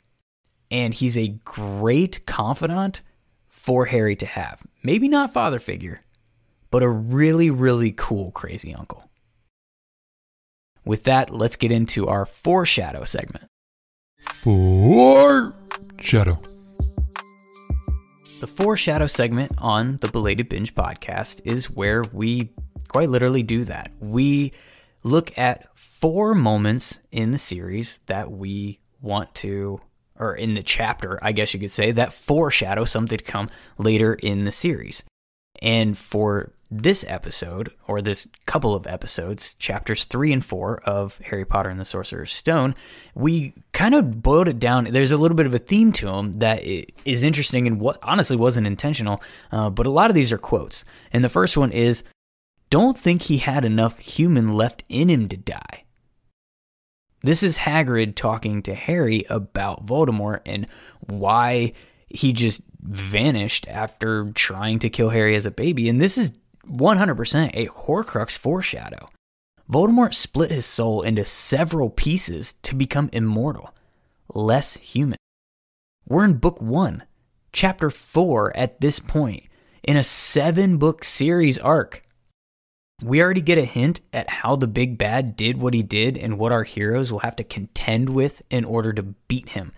[0.71, 3.03] and he's a great confidant
[3.49, 4.62] for Harry to have.
[4.83, 6.03] Maybe not father figure,
[6.71, 9.11] but a really, really cool crazy uncle.
[10.85, 13.47] With that, let's get into our foreshadow segment.
[14.21, 16.41] Foreshadow.
[18.38, 22.51] The foreshadow segment on the Belated Binge podcast is where we
[22.87, 23.90] quite literally do that.
[23.99, 24.53] We
[25.03, 29.81] look at four moments in the series that we want to,
[30.18, 34.12] or in the chapter, I guess you could say, that foreshadow something to come later
[34.12, 35.03] in the series.
[35.62, 41.45] And for this episode, or this couple of episodes, chapters three and four of Harry
[41.45, 42.75] Potter and the Sorcerer's Stone,
[43.15, 44.85] we kind of boiled it down.
[44.85, 46.62] There's a little bit of a theme to them that
[47.05, 50.85] is interesting and what honestly wasn't intentional, uh, but a lot of these are quotes.
[51.12, 52.05] And the first one is
[52.71, 55.85] Don't think he had enough human left in him to die.
[57.23, 60.67] This is Hagrid talking to Harry about Voldemort and
[61.01, 61.73] why
[62.09, 65.89] he just vanished after trying to kill Harry as a baby.
[65.89, 69.09] And this is 100% a Horcrux foreshadow.
[69.71, 73.75] Voldemort split his soul into several pieces to become immortal,
[74.33, 75.19] less human.
[76.09, 77.03] We're in book one,
[77.53, 79.45] chapter four at this point,
[79.83, 82.05] in a seven book series arc.
[83.03, 86.39] We already get a hint at how the big bad did what he did and
[86.39, 89.73] what our heroes will have to contend with in order to beat him.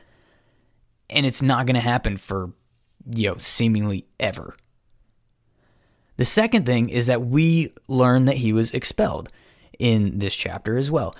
[1.10, 2.52] And it's not going to happen for,
[3.12, 4.54] you know, seemingly ever.
[6.18, 9.30] The second thing is that we learn that he was expelled
[9.78, 11.14] in this chapter as well.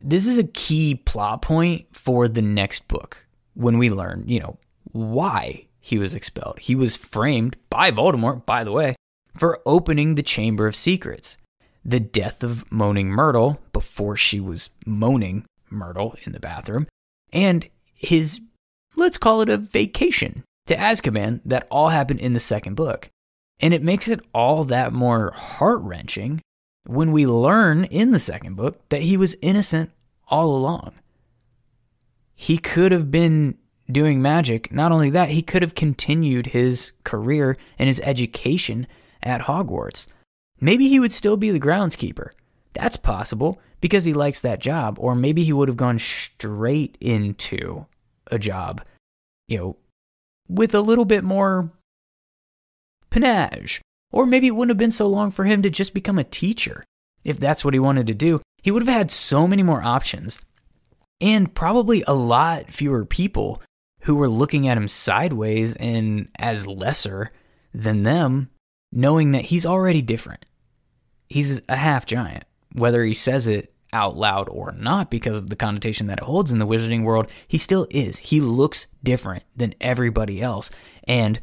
[0.00, 4.58] This is a key plot point for the next book when we learn, you know,
[4.92, 6.58] why he was expelled.
[6.58, 8.96] He was framed by Voldemort, by the way,
[9.38, 11.38] for opening the Chamber of Secrets.
[11.84, 16.86] The death of Moaning Myrtle before she was moaning Myrtle in the bathroom,
[17.32, 18.40] and his,
[18.96, 23.10] let's call it a vacation to Azkaban that all happened in the second book.
[23.60, 26.40] And it makes it all that more heart wrenching
[26.86, 29.90] when we learn in the second book that he was innocent
[30.28, 30.92] all along.
[32.34, 33.56] He could have been
[33.90, 34.72] doing magic.
[34.72, 38.86] Not only that, he could have continued his career and his education
[39.22, 40.06] at Hogwarts.
[40.60, 42.30] Maybe he would still be the groundskeeper.
[42.72, 44.98] That's possible because he likes that job.
[44.98, 47.86] Or maybe he would have gone straight into
[48.30, 48.82] a job,
[49.46, 49.76] you know,
[50.48, 51.70] with a little bit more
[53.14, 53.80] panache.
[54.10, 56.84] Or maybe it wouldn't have been so long for him to just become a teacher.
[57.22, 60.40] If that's what he wanted to do, he would have had so many more options.
[61.20, 63.62] And probably a lot fewer people
[64.02, 67.30] who were looking at him sideways and as lesser
[67.72, 68.50] than them,
[68.92, 70.44] knowing that he's already different.
[71.28, 75.56] He's a half giant, whether he says it out loud or not because of the
[75.56, 78.18] connotation that it holds in the wizarding world, he still is.
[78.18, 80.70] He looks different than everybody else.
[81.04, 81.40] And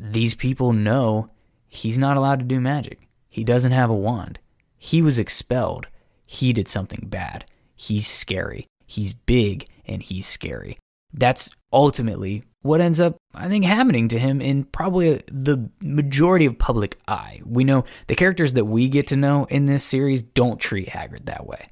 [0.00, 1.28] these people know
[1.68, 3.06] he's not allowed to do magic.
[3.28, 4.38] He doesn't have a wand.
[4.78, 5.88] He was expelled.
[6.24, 7.44] He did something bad.
[7.76, 8.66] He's scary.
[8.86, 10.78] He's big and he's scary.
[11.12, 16.58] That's ultimately what ends up, I think, happening to him in probably the majority of
[16.58, 17.40] public eye.
[17.44, 21.26] We know the characters that we get to know in this series don't treat Hagrid
[21.26, 21.64] that way.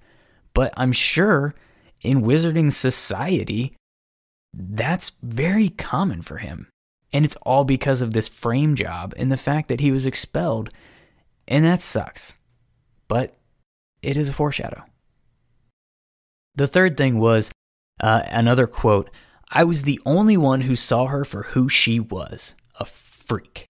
[0.55, 1.55] But I'm sure
[2.03, 3.75] in Wizarding society,
[4.55, 6.69] that's very common for him.
[7.13, 10.71] And it's all because of this frame job and the fact that he was expelled.
[11.47, 12.35] And that sucks.
[13.09, 13.35] But
[14.03, 14.85] it is a foreshadow.
[16.55, 17.51] The third thing was
[18.01, 19.11] uh, another quote
[19.51, 23.65] I was the only one who saw her for who she was a freak.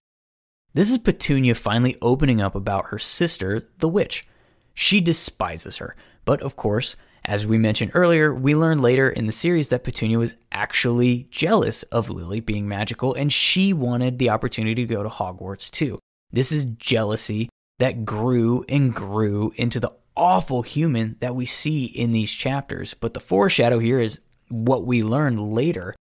[0.73, 4.27] This is Petunia finally opening up about her sister, the witch.
[4.73, 9.31] She despises her, but of course, as we mentioned earlier, we learn later in the
[9.31, 14.85] series that Petunia was actually jealous of Lily being magical and she wanted the opportunity
[14.85, 15.99] to go to Hogwarts too.
[16.31, 22.11] This is jealousy that grew and grew into the awful human that we see in
[22.11, 22.93] these chapters.
[22.93, 25.95] But the foreshadow here is what we learn later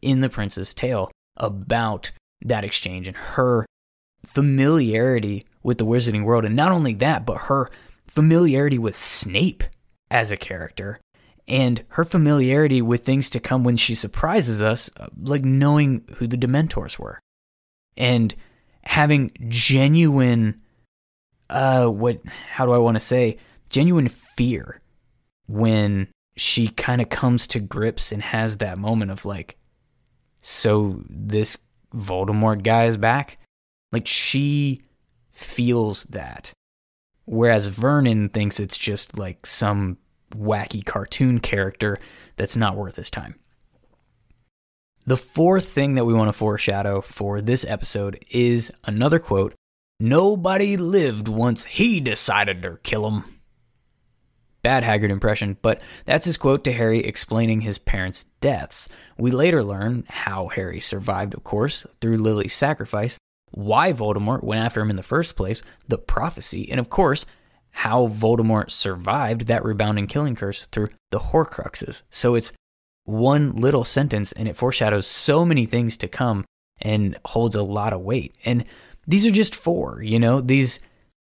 [0.00, 3.66] in The Prince's Tale about that exchange and her
[4.24, 6.44] familiarity with the wizarding world.
[6.44, 7.68] And not only that, but her
[8.06, 9.64] familiarity with Snape
[10.14, 11.00] as a character
[11.48, 16.28] and her familiarity with things to come when she surprises us, uh, like knowing who
[16.28, 17.18] the Dementors were
[17.96, 18.32] and
[18.84, 20.62] having genuine,
[21.50, 22.20] uh, what,
[22.52, 24.80] how do I want to say, genuine fear
[25.48, 29.58] when she kind of comes to grips and has that moment of like,
[30.42, 31.58] so this
[31.92, 33.38] Voldemort guy is back?
[33.90, 34.82] Like she
[35.32, 36.52] feels that.
[37.24, 39.98] Whereas Vernon thinks it's just like some
[40.34, 41.98] wacky cartoon character
[42.36, 43.36] that's not worth his time.
[45.06, 49.54] The fourth thing that we want to foreshadow for this episode is another quote
[50.00, 53.24] Nobody lived once he decided to kill him.
[54.62, 58.88] Bad Hagrid impression, but that's his quote to Harry explaining his parents' deaths.
[59.18, 63.18] We later learn how Harry survived, of course, through Lily's sacrifice,
[63.50, 67.26] why Voldemort went after him in the first place, the prophecy, and of course,
[67.74, 72.02] how Voldemort survived that rebounding killing curse through the Horcruxes.
[72.08, 72.52] So it's
[73.04, 76.44] one little sentence and it foreshadows so many things to come
[76.80, 78.36] and holds a lot of weight.
[78.44, 78.64] And
[79.06, 80.80] these are just four, you know, these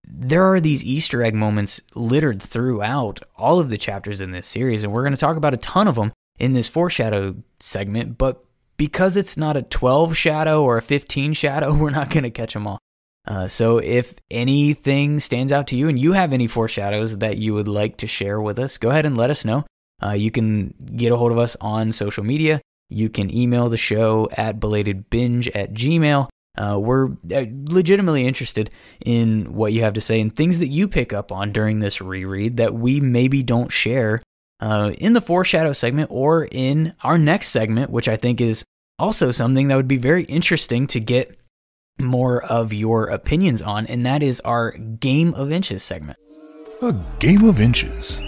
[0.07, 4.85] there are these Easter egg moments littered throughout all of the chapters in this series,
[4.85, 8.19] and we're going to talk about a ton of them in this foreshadow segment.
[8.19, 8.45] But
[8.77, 12.53] because it's not a 12 shadow or a 15 shadow, we're not going to catch
[12.53, 12.79] them all.
[13.27, 17.55] Uh, so if anything stands out to you and you have any foreshadows that you
[17.55, 19.65] would like to share with us, go ahead and let us know.
[20.03, 22.61] Uh, you can get a hold of us on social media.
[22.91, 26.29] You can email the show at belatedbinge at gmail.
[26.57, 28.71] Uh, we're uh, legitimately interested
[29.05, 32.01] in what you have to say and things that you pick up on during this
[32.01, 34.23] reread that we maybe don't share
[34.61, 38.65] uh, in the foreshadow segment or in our next segment, which I think is
[38.99, 41.39] also something that would be very interesting to get
[41.99, 46.19] more of your opinions on, and that is our Game of Inches segment.
[46.83, 48.19] A Game of Inches.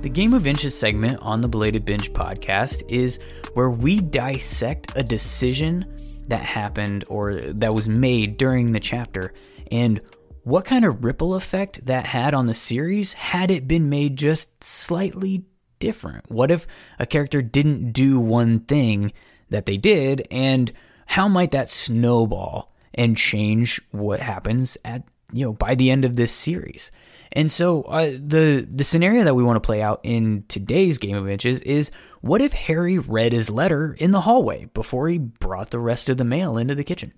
[0.00, 3.18] The Game of Inches segment on the Belated Binge podcast is
[3.54, 5.84] where we dissect a decision
[6.28, 9.32] that happened or that was made during the chapter
[9.72, 10.00] and
[10.44, 14.62] what kind of ripple effect that had on the series had it been made just
[14.62, 15.44] slightly
[15.78, 16.30] different.
[16.30, 16.66] What if
[16.98, 19.12] a character didn't do one thing
[19.50, 20.72] that they did, and
[21.06, 26.16] how might that snowball and change what happens at you know by the end of
[26.16, 26.90] this series?
[27.32, 31.16] And so uh, the the scenario that we want to play out in today's game
[31.16, 35.70] of inches is what if Harry read his letter in the hallway before he brought
[35.70, 37.12] the rest of the mail into the kitchen?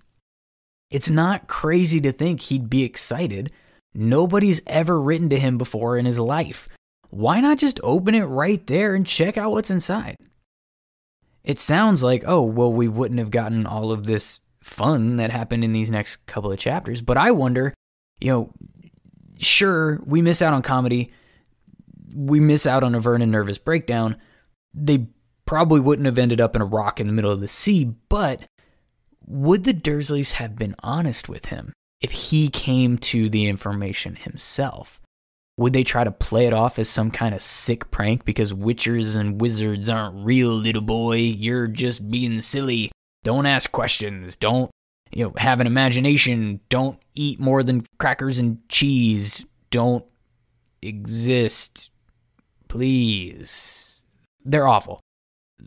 [0.89, 3.51] It's not crazy to think he'd be excited.
[3.93, 6.67] Nobody's ever written to him before in his life.
[7.09, 10.17] Why not just open it right there and check out what's inside?
[11.43, 15.63] It sounds like, oh, well, we wouldn't have gotten all of this fun that happened
[15.63, 17.01] in these next couple of chapters.
[17.01, 17.73] But I wonder,
[18.19, 18.53] you know,
[19.39, 21.11] sure, we miss out on comedy.
[22.13, 24.17] We miss out on a Vernon nervous breakdown.
[24.73, 25.07] They
[25.45, 28.41] probably wouldn't have ended up in a rock in the middle of the sea, but
[29.25, 35.00] would the Dursleys have been honest with him if he came to the information himself?
[35.61, 39.15] Would they try to play it off as some kind of sick prank because witchers
[39.15, 41.17] and wizards aren't real, little boy?
[41.17, 42.89] You're just being silly.
[43.23, 44.35] Don't ask questions.
[44.35, 44.71] Don't
[45.13, 46.61] you know, have an imagination.
[46.69, 49.45] Don't eat more than crackers and cheese.
[49.69, 50.03] Don't
[50.81, 51.91] exist.
[52.67, 54.03] Please.
[54.43, 54.99] They're awful.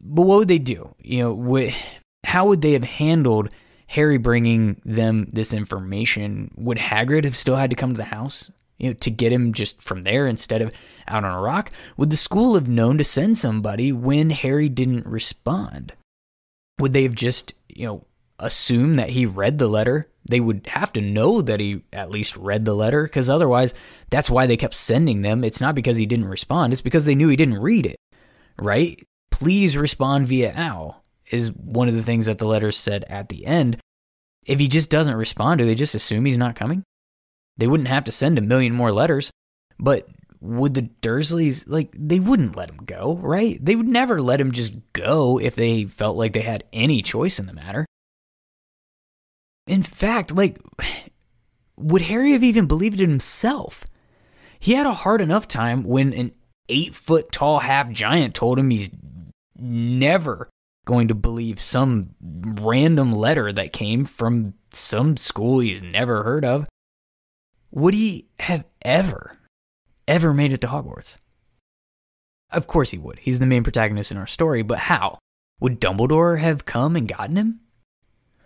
[0.02, 0.92] But what would they do?
[0.98, 1.70] You know,
[2.24, 3.54] how would they have handled
[3.87, 6.50] Harry bringing them this information?
[6.57, 8.50] Would Hagrid have still had to come to the house?
[8.85, 10.73] You know, to get him just from there instead of
[11.09, 11.70] out on a rock?
[11.97, 15.94] Would the school have known to send somebody when Harry didn't respond?
[16.81, 18.07] Would they have just, you know,
[18.38, 20.11] assumed that he read the letter.
[20.29, 23.75] They would have to know that he at least read the letter because otherwise,
[24.11, 25.44] that's why they kept sending them.
[25.44, 27.97] It's not because he didn't respond, it's because they knew he didn't read it,
[28.59, 29.03] right?
[29.31, 33.47] Please respond via owl is one of the things that the letters said at the
[33.47, 33.79] end.
[34.47, 36.85] If he just doesn't respond, do they just assume he's not coming?
[37.57, 39.31] They wouldn't have to send a million more letters,
[39.79, 40.09] but
[40.40, 43.64] would the Dursleys like they wouldn't let him go, right?
[43.64, 47.38] They would never let him just go if they felt like they had any choice
[47.38, 47.87] in the matter.
[49.67, 50.59] In fact, like,
[51.77, 53.85] would Harry have even believed it himself?
[54.59, 56.33] He had a hard enough time when an
[56.69, 58.90] eight foot tall half giant told him he's
[59.57, 60.49] never
[60.85, 66.67] going to believe some random letter that came from some school he's never heard of.
[67.75, 69.37] Would he have ever,
[70.07, 71.19] ever made it to Hogwarts?
[72.51, 73.19] Of course he would.
[73.19, 75.19] He's the main protagonist in our story, but how?
[75.61, 77.61] Would Dumbledore have come and gotten him?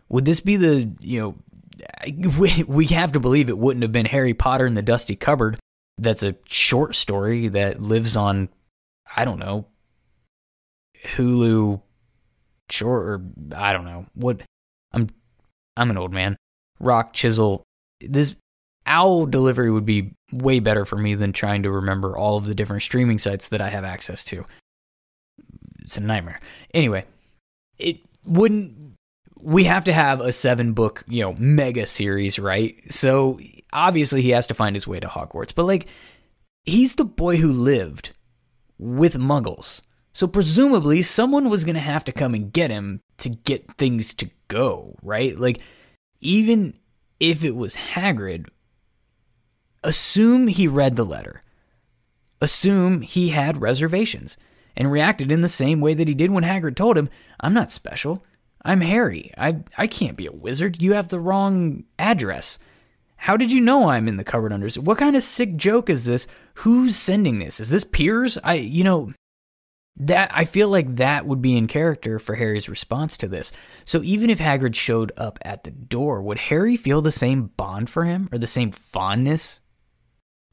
[0.09, 1.35] Would this be the, you know,
[2.39, 5.59] we, we have to believe it wouldn't have been Harry Potter in the Dusty Cupboard.
[5.99, 8.49] That's a short story that lives on,
[9.15, 9.67] I don't know,
[11.05, 11.81] Hulu
[12.71, 13.23] short or
[13.55, 14.07] I don't know.
[14.15, 14.43] What
[14.93, 15.09] I'm
[15.77, 16.37] I'm an old man.
[16.81, 17.63] Rock chisel.
[18.01, 18.37] This
[18.89, 22.55] owl delivery would be way better for me than trying to remember all of the
[22.55, 24.45] different streaming sites that I have access to.
[25.83, 26.41] It's a nightmare.
[26.75, 27.05] Anyway,
[27.79, 28.95] it wouldn't
[29.41, 32.77] we have to have a seven book, you know, mega series, right?
[32.91, 33.39] So
[33.73, 35.55] obviously he has to find his way to Hogwarts.
[35.55, 35.87] But like
[36.65, 38.11] he's the boy who lived
[38.79, 39.83] with muggles
[40.13, 44.15] So presumably someone was going to have to come and get him to get things
[44.15, 45.39] to go, right?
[45.39, 45.61] Like
[46.21, 46.75] even
[47.21, 48.49] if it was Hagrid,
[49.83, 51.43] assume he read the letter.
[52.41, 54.37] Assume he had reservations
[54.77, 57.09] and reacted in the same way that he did when Hagrid told him,
[57.41, 58.25] "I'm not special.
[58.65, 59.33] I'm Harry.
[59.37, 60.83] I I can't be a wizard.
[60.83, 62.59] You have the wrong address."
[63.23, 64.69] How did you know I'm in the cupboard under?
[64.81, 66.29] What kind of sick joke is this?
[66.55, 67.59] Who's sending this?
[67.59, 68.39] Is this Piers?
[68.45, 69.11] I, you know,
[69.97, 73.51] that I feel like that would be in character for Harry's response to this.
[73.85, 77.91] So even if Hagrid showed up at the door, would Harry feel the same bond
[77.91, 79.61] for him or the same fondness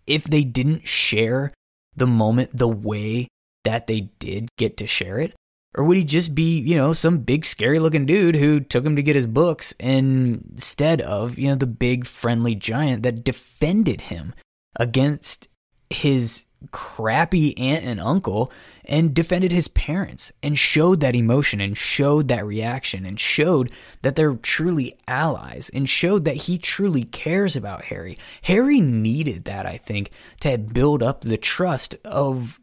[0.07, 1.53] if they didn't share
[1.95, 3.27] the moment the way
[3.63, 5.33] that they did get to share it?
[5.77, 8.95] Or would he just be, you know, some big scary looking dude who took him
[8.95, 14.33] to get his books instead of, you know, the big friendly giant that defended him
[14.77, 15.49] against
[15.89, 18.51] his crappy aunt and uncle
[18.86, 23.71] and defended his parents and showed that emotion and showed that reaction and showed
[24.01, 28.17] that they're truly allies and showed that he truly cares about Harry.
[28.43, 30.11] Harry needed that, I think,
[30.41, 32.59] to build up the trust of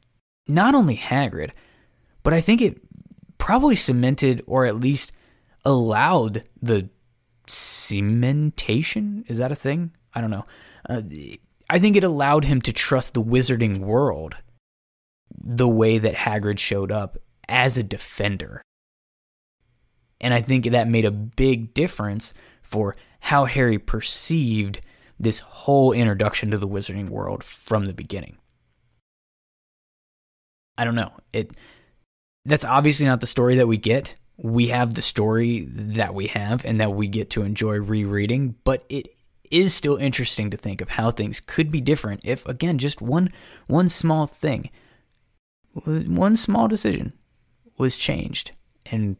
[0.46, 1.52] not only Hagrid,
[2.22, 2.80] but I think it
[3.38, 5.12] probably cemented or at least
[5.64, 6.88] allowed the
[7.46, 9.28] cementation.
[9.28, 9.92] Is that a thing?
[10.14, 10.46] I don't know.
[10.88, 11.02] Uh,
[11.68, 14.36] I think it allowed him to trust the wizarding world
[15.42, 17.16] the way that Hagrid showed up
[17.48, 18.62] as a defender.
[20.20, 22.32] And I think that made a big difference
[22.62, 24.80] for how Harry perceived
[25.18, 28.36] this whole introduction to the wizarding world from the beginning.
[30.76, 31.12] I don't know.
[31.32, 31.52] It
[32.44, 34.16] that's obviously not the story that we get.
[34.36, 38.84] We have the story that we have and that we get to enjoy rereading, but
[38.88, 39.14] it
[39.52, 43.30] is still interesting to think of how things could be different if again just one
[43.66, 44.70] one small thing
[45.74, 47.12] one small decision
[47.78, 48.52] was changed
[48.86, 49.16] and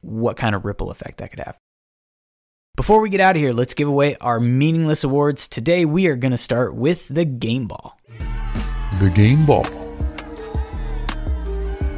[0.00, 1.56] what kind of ripple effect that could have.
[2.76, 5.46] Before we get out of here, let's give away our meaningless awards.
[5.46, 7.96] Today we are going to start with the Game Ball.
[9.00, 9.62] The Game Ball.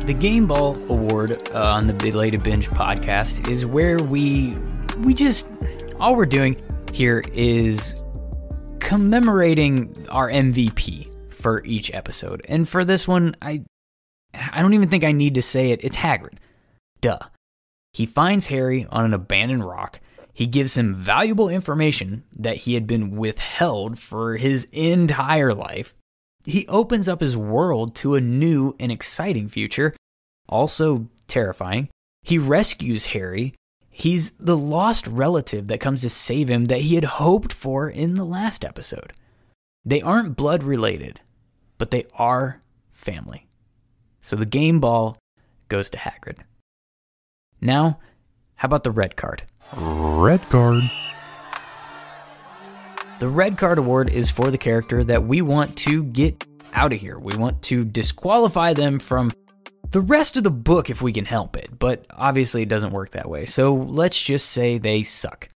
[0.00, 4.54] The Game Ball Award uh, on the Belated Binge podcast is where we
[4.98, 5.48] we just
[5.98, 6.60] all we're doing
[6.96, 7.94] here is
[8.80, 12.44] commemorating our MVP for each episode.
[12.48, 13.64] And for this one, I
[14.34, 15.80] I don't even think I need to say it.
[15.82, 16.38] It's Hagrid.
[17.00, 17.18] Duh.
[17.92, 20.00] He finds Harry on an abandoned rock.
[20.34, 25.94] He gives him valuable information that he had been withheld for his entire life
[26.46, 29.94] he opens up his world to a new and exciting future,
[30.48, 31.88] also terrifying.
[32.22, 33.54] He rescues Harry.
[33.98, 38.14] He's the lost relative that comes to save him that he had hoped for in
[38.14, 39.14] the last episode.
[39.86, 41.22] They aren't blood related,
[41.78, 43.46] but they are family.
[44.20, 45.16] So the game ball
[45.68, 46.40] goes to Hagrid.
[47.62, 47.98] Now,
[48.56, 49.44] how about the red card?
[49.74, 50.82] Red card.
[53.18, 57.00] The red card award is for the character that we want to get out of
[57.00, 57.18] here.
[57.18, 59.32] We want to disqualify them from
[59.90, 63.10] the rest of the book if we can help it, but obviously it doesn't work
[63.10, 63.46] that way.
[63.46, 65.48] So let's just say they suck.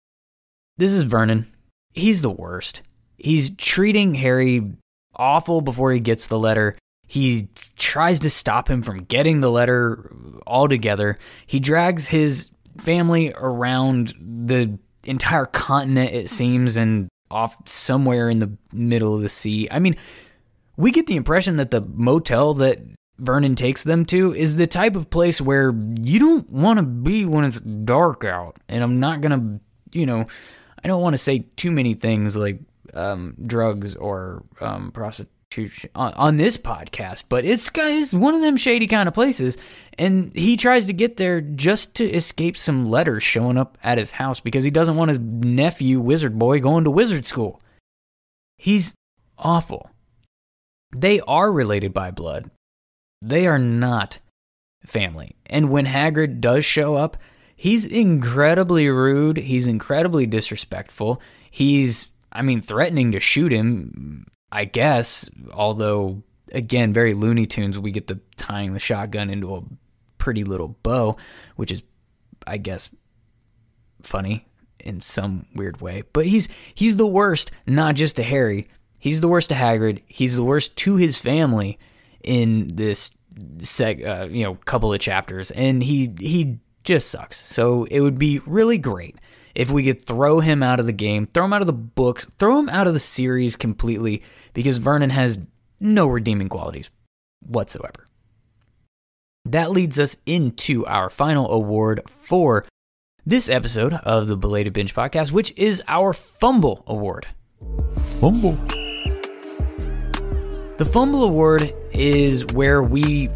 [0.77, 1.53] This is Vernon.
[1.93, 2.83] He's the worst.
[3.17, 4.73] He's treating Harry
[5.17, 6.77] awful before he gets the letter.
[7.07, 10.13] He tries to stop him from getting the letter
[10.47, 11.19] altogether.
[11.47, 18.53] He drags his family around the entire continent, it seems, and off somewhere in the
[18.73, 19.69] middle of the sea.
[19.71, 19.97] I mean,
[20.77, 22.81] we get the impression that the motel that
[23.19, 27.25] Vernon takes them to is the type of place where you don't want to be
[27.25, 28.57] when it's dark out.
[28.69, 30.27] And I'm not going to, you know,
[30.83, 32.61] I don't want to say too many things like
[32.95, 38.57] um, drugs or um, prostitution on, on, this podcast, but it's, it's one of them
[38.57, 39.59] shady kind of places.
[39.99, 44.13] And he tries to get there just to escape some letters showing up at his
[44.13, 47.61] house because he doesn't want his nephew, Wizard Boy, going to wizard school.
[48.59, 48.95] He's
[49.37, 49.91] awful.
[50.95, 52.51] They are related by blood.
[53.21, 54.21] They are not
[54.85, 55.37] family.
[55.47, 57.17] And when Hagrid does show up,
[57.57, 59.39] he's incredibly rude.
[59.39, 61.21] He's incredibly disrespectful.
[61.51, 67.79] He's, I mean, threatening to shoot him, I guess, although, again, very Looney Tunes.
[67.79, 69.63] We get the tying the shotgun into a
[70.19, 71.17] pretty little bow,
[71.57, 71.83] which is,
[72.47, 72.91] I guess,
[74.03, 74.47] funny
[74.79, 76.05] in some weird way.
[76.13, 80.03] But he's he's the worst, not just to Harry, He's the worst to Hagrid.
[80.07, 81.79] He's the worst to his family
[82.29, 83.11] in this
[83.59, 87.41] seg, uh, you know, couple of chapters, and he he just sucks.
[87.45, 89.17] So it would be really great
[89.55, 92.27] if we could throw him out of the game, throw him out of the books,
[92.39, 94.23] throw him out of the series completely,
[94.53, 95.39] because Vernon has
[95.81, 96.91] no redeeming qualities
[97.47, 98.09] whatsoever.
[99.45, 102.65] that leads us into our final award for
[103.25, 107.27] this episode of the Belated Binge Podcast, which is our Fumble Award.
[108.21, 108.59] Fumble.
[110.79, 113.31] The Fumble Award is where we,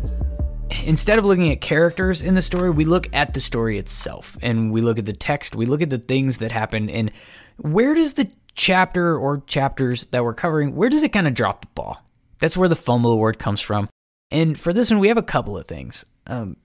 [0.84, 4.70] instead of looking at characters in the story, we look at the story itself and
[4.70, 7.10] we look at the text, we look at the things that happen, and
[7.56, 11.62] where does the chapter or chapters that we're covering, where does it kind of drop
[11.62, 12.00] the ball?
[12.38, 13.88] That's where the Fumble Award comes from.
[14.30, 16.04] And for this one, we have a couple of things.
[16.28, 16.56] Um,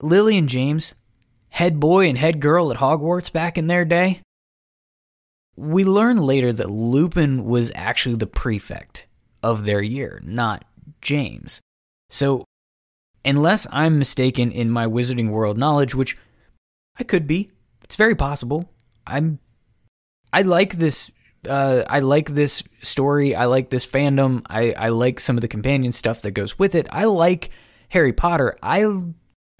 [0.00, 0.94] Lily and James,
[1.50, 4.22] head boy and head girl at Hogwarts back in their day.
[5.56, 9.08] We learn later that Lupin was actually the prefect
[9.42, 10.64] of their year, not
[11.00, 11.60] James.
[12.10, 12.44] So,
[13.24, 16.16] unless I'm mistaken in my Wizarding World knowledge, which
[16.98, 17.50] I could be,
[17.82, 18.70] it's very possible.
[19.06, 19.38] I'm
[20.32, 21.10] I like this
[21.48, 23.34] uh, I like this story.
[23.34, 24.42] I like this fandom.
[24.48, 26.86] I, I like some of the companion stuff that goes with it.
[26.90, 27.50] I like
[27.88, 28.56] Harry Potter.
[28.62, 28.84] I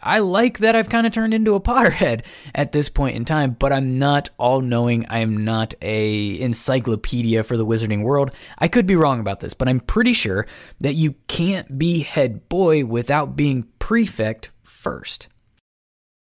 [0.03, 2.25] I like that I've kind of turned into a Potterhead
[2.55, 5.07] at this point in time, but I'm not all knowing.
[5.09, 8.33] I am not a encyclopedia for the wizarding world.
[8.59, 10.47] I could be wrong about this, but I'm pretty sure
[10.81, 15.29] that you can't be head boy without being prefect first.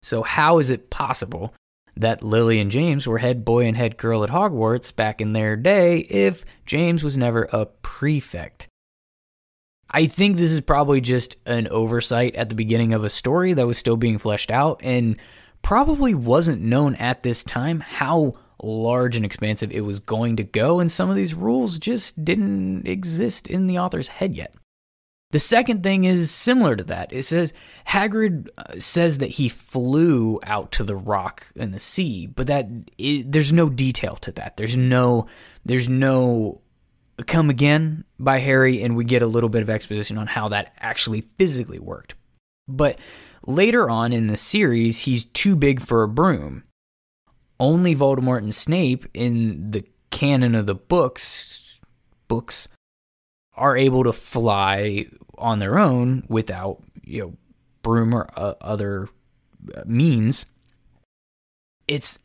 [0.03, 1.55] So how is it possible
[1.97, 5.57] that Lily and James were head boy and head girl at Hogwarts back in their
[5.57, 8.68] day if James was never a prefect?
[9.95, 13.64] I think this is probably just an oversight at the beginning of a story that
[13.64, 15.16] was still being fleshed out and
[15.62, 20.80] probably wasn't known at this time how large and expansive it was going to go,
[20.80, 24.53] and some of these rules just didn't exist in the author's head yet.
[25.30, 27.12] The second thing is similar to that.
[27.12, 27.53] It says
[27.86, 32.66] Hagrid uh, says that he flew out to the rock in the sea, but that
[32.99, 34.57] it, there's no detail to that.
[34.57, 35.26] There's no
[35.64, 36.62] there's no
[37.26, 40.74] Come Again by Harry, and we get a little bit of exposition on how that
[40.78, 42.14] actually physically worked.
[42.66, 42.98] But
[43.46, 46.64] later on in the series, he's too big for a broom.
[47.60, 51.80] Only Voldemort and Snape in the canon of the books
[52.28, 52.68] books
[53.56, 55.06] are able to fly
[55.38, 57.34] on their own without, you know,
[57.82, 59.08] broom or uh, other
[59.84, 60.46] means.
[61.86, 62.18] It's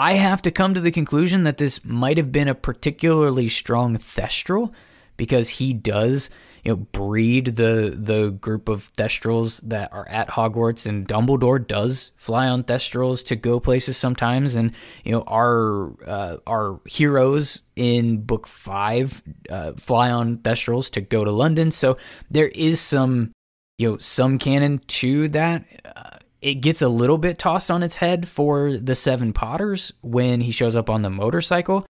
[0.00, 3.98] I have to come to the conclusion that this might have been a particularly strong
[3.98, 4.72] Thestral
[5.18, 6.30] because he does,
[6.64, 12.12] you know, breed the the group of Thestrals that are at Hogwarts, and Dumbledore does
[12.16, 14.72] fly on Thestrals to go places sometimes, and
[15.04, 21.24] you know, our uh, our heroes in Book Five uh, fly on Thestrals to go
[21.24, 21.70] to London.
[21.70, 21.98] So
[22.30, 23.32] there is some,
[23.76, 25.66] you know, some canon to that.
[25.84, 30.40] Uh, it gets a little bit tossed on its head for the Seven Potters when
[30.40, 31.84] he shows up on the motorcycle.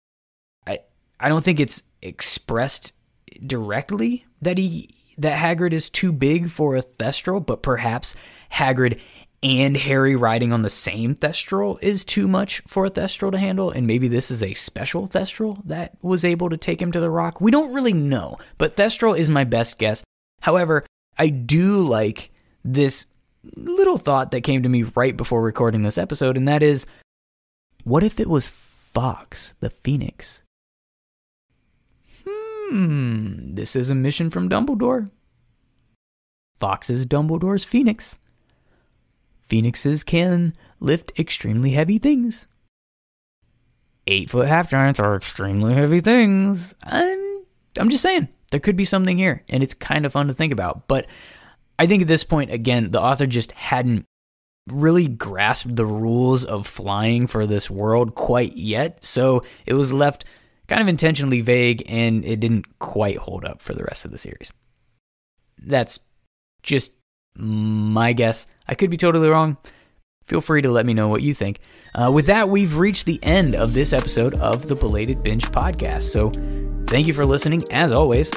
[0.67, 0.81] I
[1.21, 2.93] I don't think it's expressed
[3.47, 8.15] directly that he that Hagrid is too big for a Thestral, but perhaps
[8.53, 9.01] Hagrid
[9.43, 13.71] and Harry riding on the same Thestral is too much for a Thestral to handle,
[13.71, 17.11] and maybe this is a special Thestral that was able to take him to the
[17.11, 17.41] rock.
[17.41, 20.03] We don't really know, but Thestral is my best guess.
[20.41, 20.85] However,
[21.17, 22.31] I do like
[22.65, 23.07] this
[23.57, 26.87] little thought that came to me right before recording this episode, and that is
[27.85, 30.43] what if it was Fawkes, the Phoenix?
[32.27, 35.11] Hmm, this is a mission from Dumbledore.
[36.59, 38.19] Fawkes is Dumbledore's Phoenix.
[39.43, 42.47] Phoenixes can lift extremely heavy things.
[44.07, 46.75] Eight foot half giants are extremely heavy things.
[46.83, 47.45] I'm,
[47.79, 50.53] I'm just saying, there could be something here, and it's kind of fun to think
[50.53, 50.89] about.
[50.89, 51.07] But
[51.79, 54.07] I think at this point, again, the author just hadn't
[54.67, 59.05] really grasped the rules of flying for this world quite yet.
[59.05, 60.25] So it was left
[60.67, 64.19] kind of intentionally vague and it didn't quite hold up for the rest of the
[64.19, 64.53] series.
[65.59, 66.01] That's
[66.63, 66.93] just
[67.35, 68.47] my guess.
[68.67, 69.57] I could be totally wrong.
[70.25, 71.61] Feel free to let me know what you think.
[71.95, 76.03] Uh, with that, we've reached the end of this episode of the Belated Binge podcast.
[76.03, 76.31] So
[76.87, 78.31] thank you for listening, as always.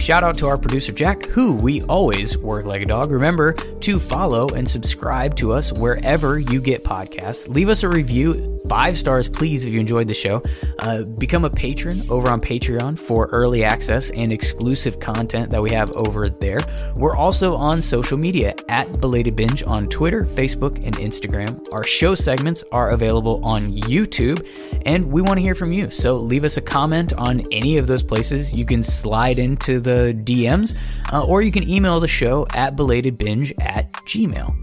[0.00, 3.10] Shout out to our producer Jack, who we always work like a dog.
[3.10, 7.46] Remember to follow and subscribe to us wherever you get podcasts.
[7.46, 10.42] Leave us a review, five stars, please, if you enjoyed the show.
[10.78, 15.70] Uh, become a patron over on Patreon for early access and exclusive content that we
[15.70, 16.60] have over there.
[16.96, 21.62] We're also on social media at Belated Binge on Twitter, Facebook, and Instagram.
[21.74, 24.46] Our show segments are available on YouTube,
[24.86, 25.90] and we want to hear from you.
[25.90, 28.50] So leave us a comment on any of those places.
[28.50, 30.76] You can slide into the the DMs,
[31.12, 34.54] uh, or you can email the show at belatedbinge at gmail.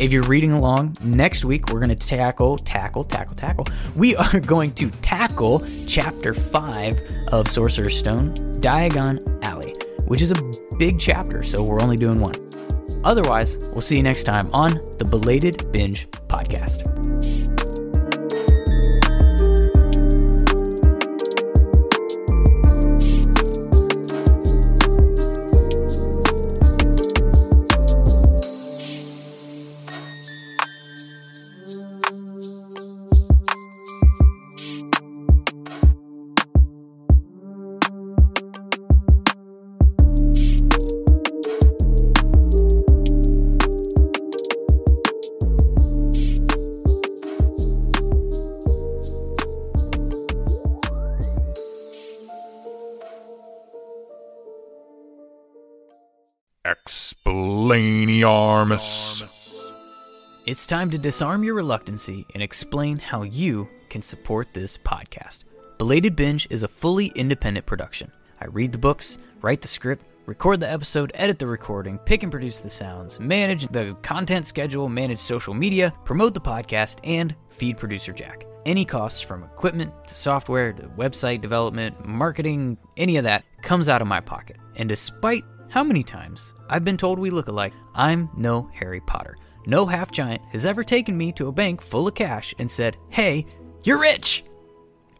[0.00, 3.66] If you're reading along, next week we're going to tackle, tackle, tackle, tackle.
[3.94, 9.72] We are going to tackle chapter 5 of Sorcerer's Stone, Diagon Alley,
[10.06, 12.34] which is a big chapter, so we're only doing one.
[13.04, 17.03] Otherwise, we'll see you next time on the Belated Binge Podcast.
[60.46, 65.44] It's time to disarm your reluctancy and explain how you can support this podcast.
[65.76, 68.10] Belated Binge is a fully independent production.
[68.40, 72.32] I read the books, write the script, record the episode, edit the recording, pick and
[72.32, 77.76] produce the sounds, manage the content schedule, manage social media, promote the podcast, and feed
[77.76, 78.46] producer Jack.
[78.64, 84.00] Any costs from equipment to software to website development, marketing, any of that comes out
[84.00, 84.56] of my pocket.
[84.76, 85.44] And despite
[85.74, 89.36] how many times I've been told we look alike, I'm no Harry Potter.
[89.66, 92.96] No half giant has ever taken me to a bank full of cash and said,
[93.08, 93.44] Hey,
[93.82, 94.44] you're rich!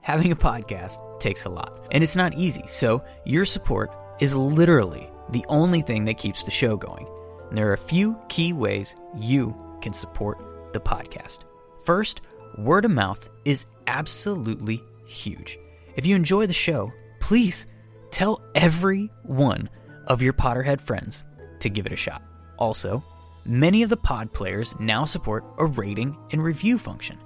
[0.02, 3.90] Having a podcast takes a lot, and it's not easy, so your support
[4.20, 7.08] is literally the only thing that keeps the show going.
[7.48, 11.40] And there are a few key ways you can support the podcast.
[11.84, 12.20] First,
[12.58, 15.58] word of mouth is absolutely huge.
[15.96, 17.66] If you enjoy the show, please
[18.12, 19.68] tell every one
[20.06, 21.24] of your Potterhead friends
[21.60, 22.22] to give it a shot.
[22.58, 23.02] Also,
[23.44, 27.18] many of the pod players now support a rating and review function.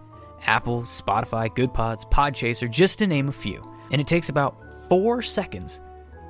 [0.47, 3.63] Apple, Spotify, GoodPods, Podchaser, just to name a few.
[3.91, 4.57] And it takes about
[4.89, 5.81] four seconds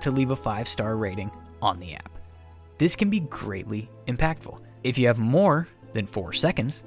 [0.01, 1.30] to leave a five star rating
[1.61, 2.18] on the app.
[2.78, 4.61] This can be greatly impactful.
[4.84, 6.84] If you have more than four seconds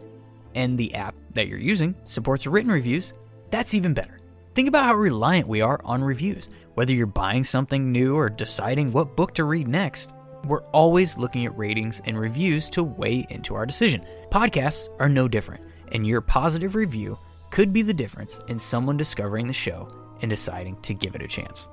[0.55, 3.13] and the app that you're using supports written reviews,
[3.49, 4.20] that's even better.
[4.53, 6.49] Think about how reliant we are on reviews.
[6.73, 10.11] Whether you're buying something new or deciding what book to read next,
[10.45, 14.05] we're always looking at ratings and reviews to weigh into our decision.
[14.29, 17.17] Podcasts are no different, and your positive review
[17.49, 19.87] could be the difference in someone discovering the show
[20.21, 21.69] and deciding to give it a chance.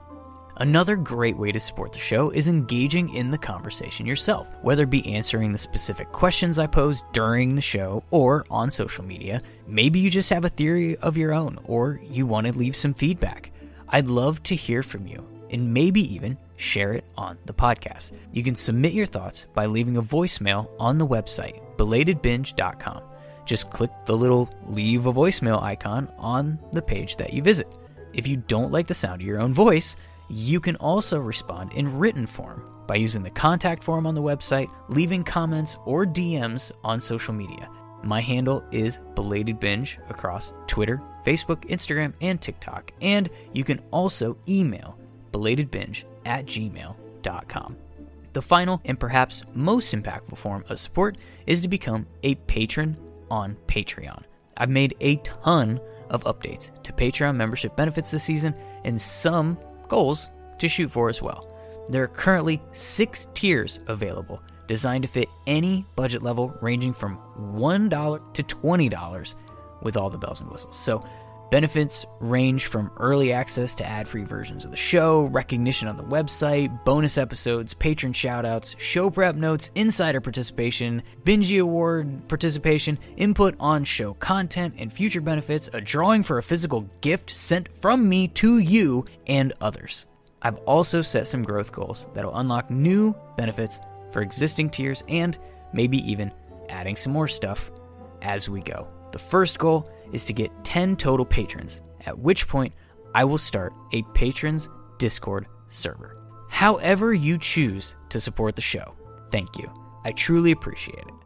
[0.60, 4.90] Another great way to support the show is engaging in the conversation yourself, whether it
[4.90, 9.40] be answering the specific questions I pose during the show or on social media.
[9.68, 12.92] Maybe you just have a theory of your own or you want to leave some
[12.92, 13.52] feedback.
[13.88, 18.10] I'd love to hear from you and maybe even share it on the podcast.
[18.32, 23.02] You can submit your thoughts by leaving a voicemail on the website, belatedbinge.com.
[23.44, 27.68] Just click the little leave a voicemail icon on the page that you visit.
[28.12, 29.94] If you don't like the sound of your own voice,
[30.28, 34.70] you can also respond in written form by using the contact form on the website,
[34.88, 37.68] leaving comments or DMs on social media.
[38.02, 42.92] My handle is Belated Binge across Twitter, Facebook, Instagram, and TikTok.
[43.00, 44.96] And you can also email
[45.32, 47.76] belatedbinge at gmail.com.
[48.32, 52.96] The final and perhaps most impactful form of support is to become a patron
[53.30, 54.22] on Patreon.
[54.56, 58.54] I've made a ton of updates to Patreon membership benefits this season,
[58.84, 59.58] and some
[59.88, 61.46] goals to shoot for as well.
[61.88, 67.18] There are currently six tiers available designed to fit any budget level ranging from
[67.54, 69.34] $1 to $20
[69.82, 70.76] with all the bells and whistles.
[70.76, 71.04] So,
[71.50, 76.04] benefits range from early access to ad free versions of the show, recognition on the
[76.04, 83.84] website, bonus episodes, patron shoutouts, show prep notes, insider participation, Binge Award participation, input on
[83.84, 88.58] show content and future benefits, a drawing for a physical gift sent from me to
[88.58, 90.06] you, and others.
[90.42, 93.80] I've also set some growth goals that'll unlock new benefits
[94.12, 95.36] for existing tiers and
[95.72, 96.32] maybe even
[96.68, 97.70] adding some more stuff
[98.22, 98.88] as we go.
[99.12, 102.72] The first goal is to get 10 total patrons, at which point
[103.14, 106.16] I will start a patrons Discord server.
[106.48, 108.94] However, you choose to support the show,
[109.30, 109.70] thank you.
[110.04, 111.17] I truly appreciate it.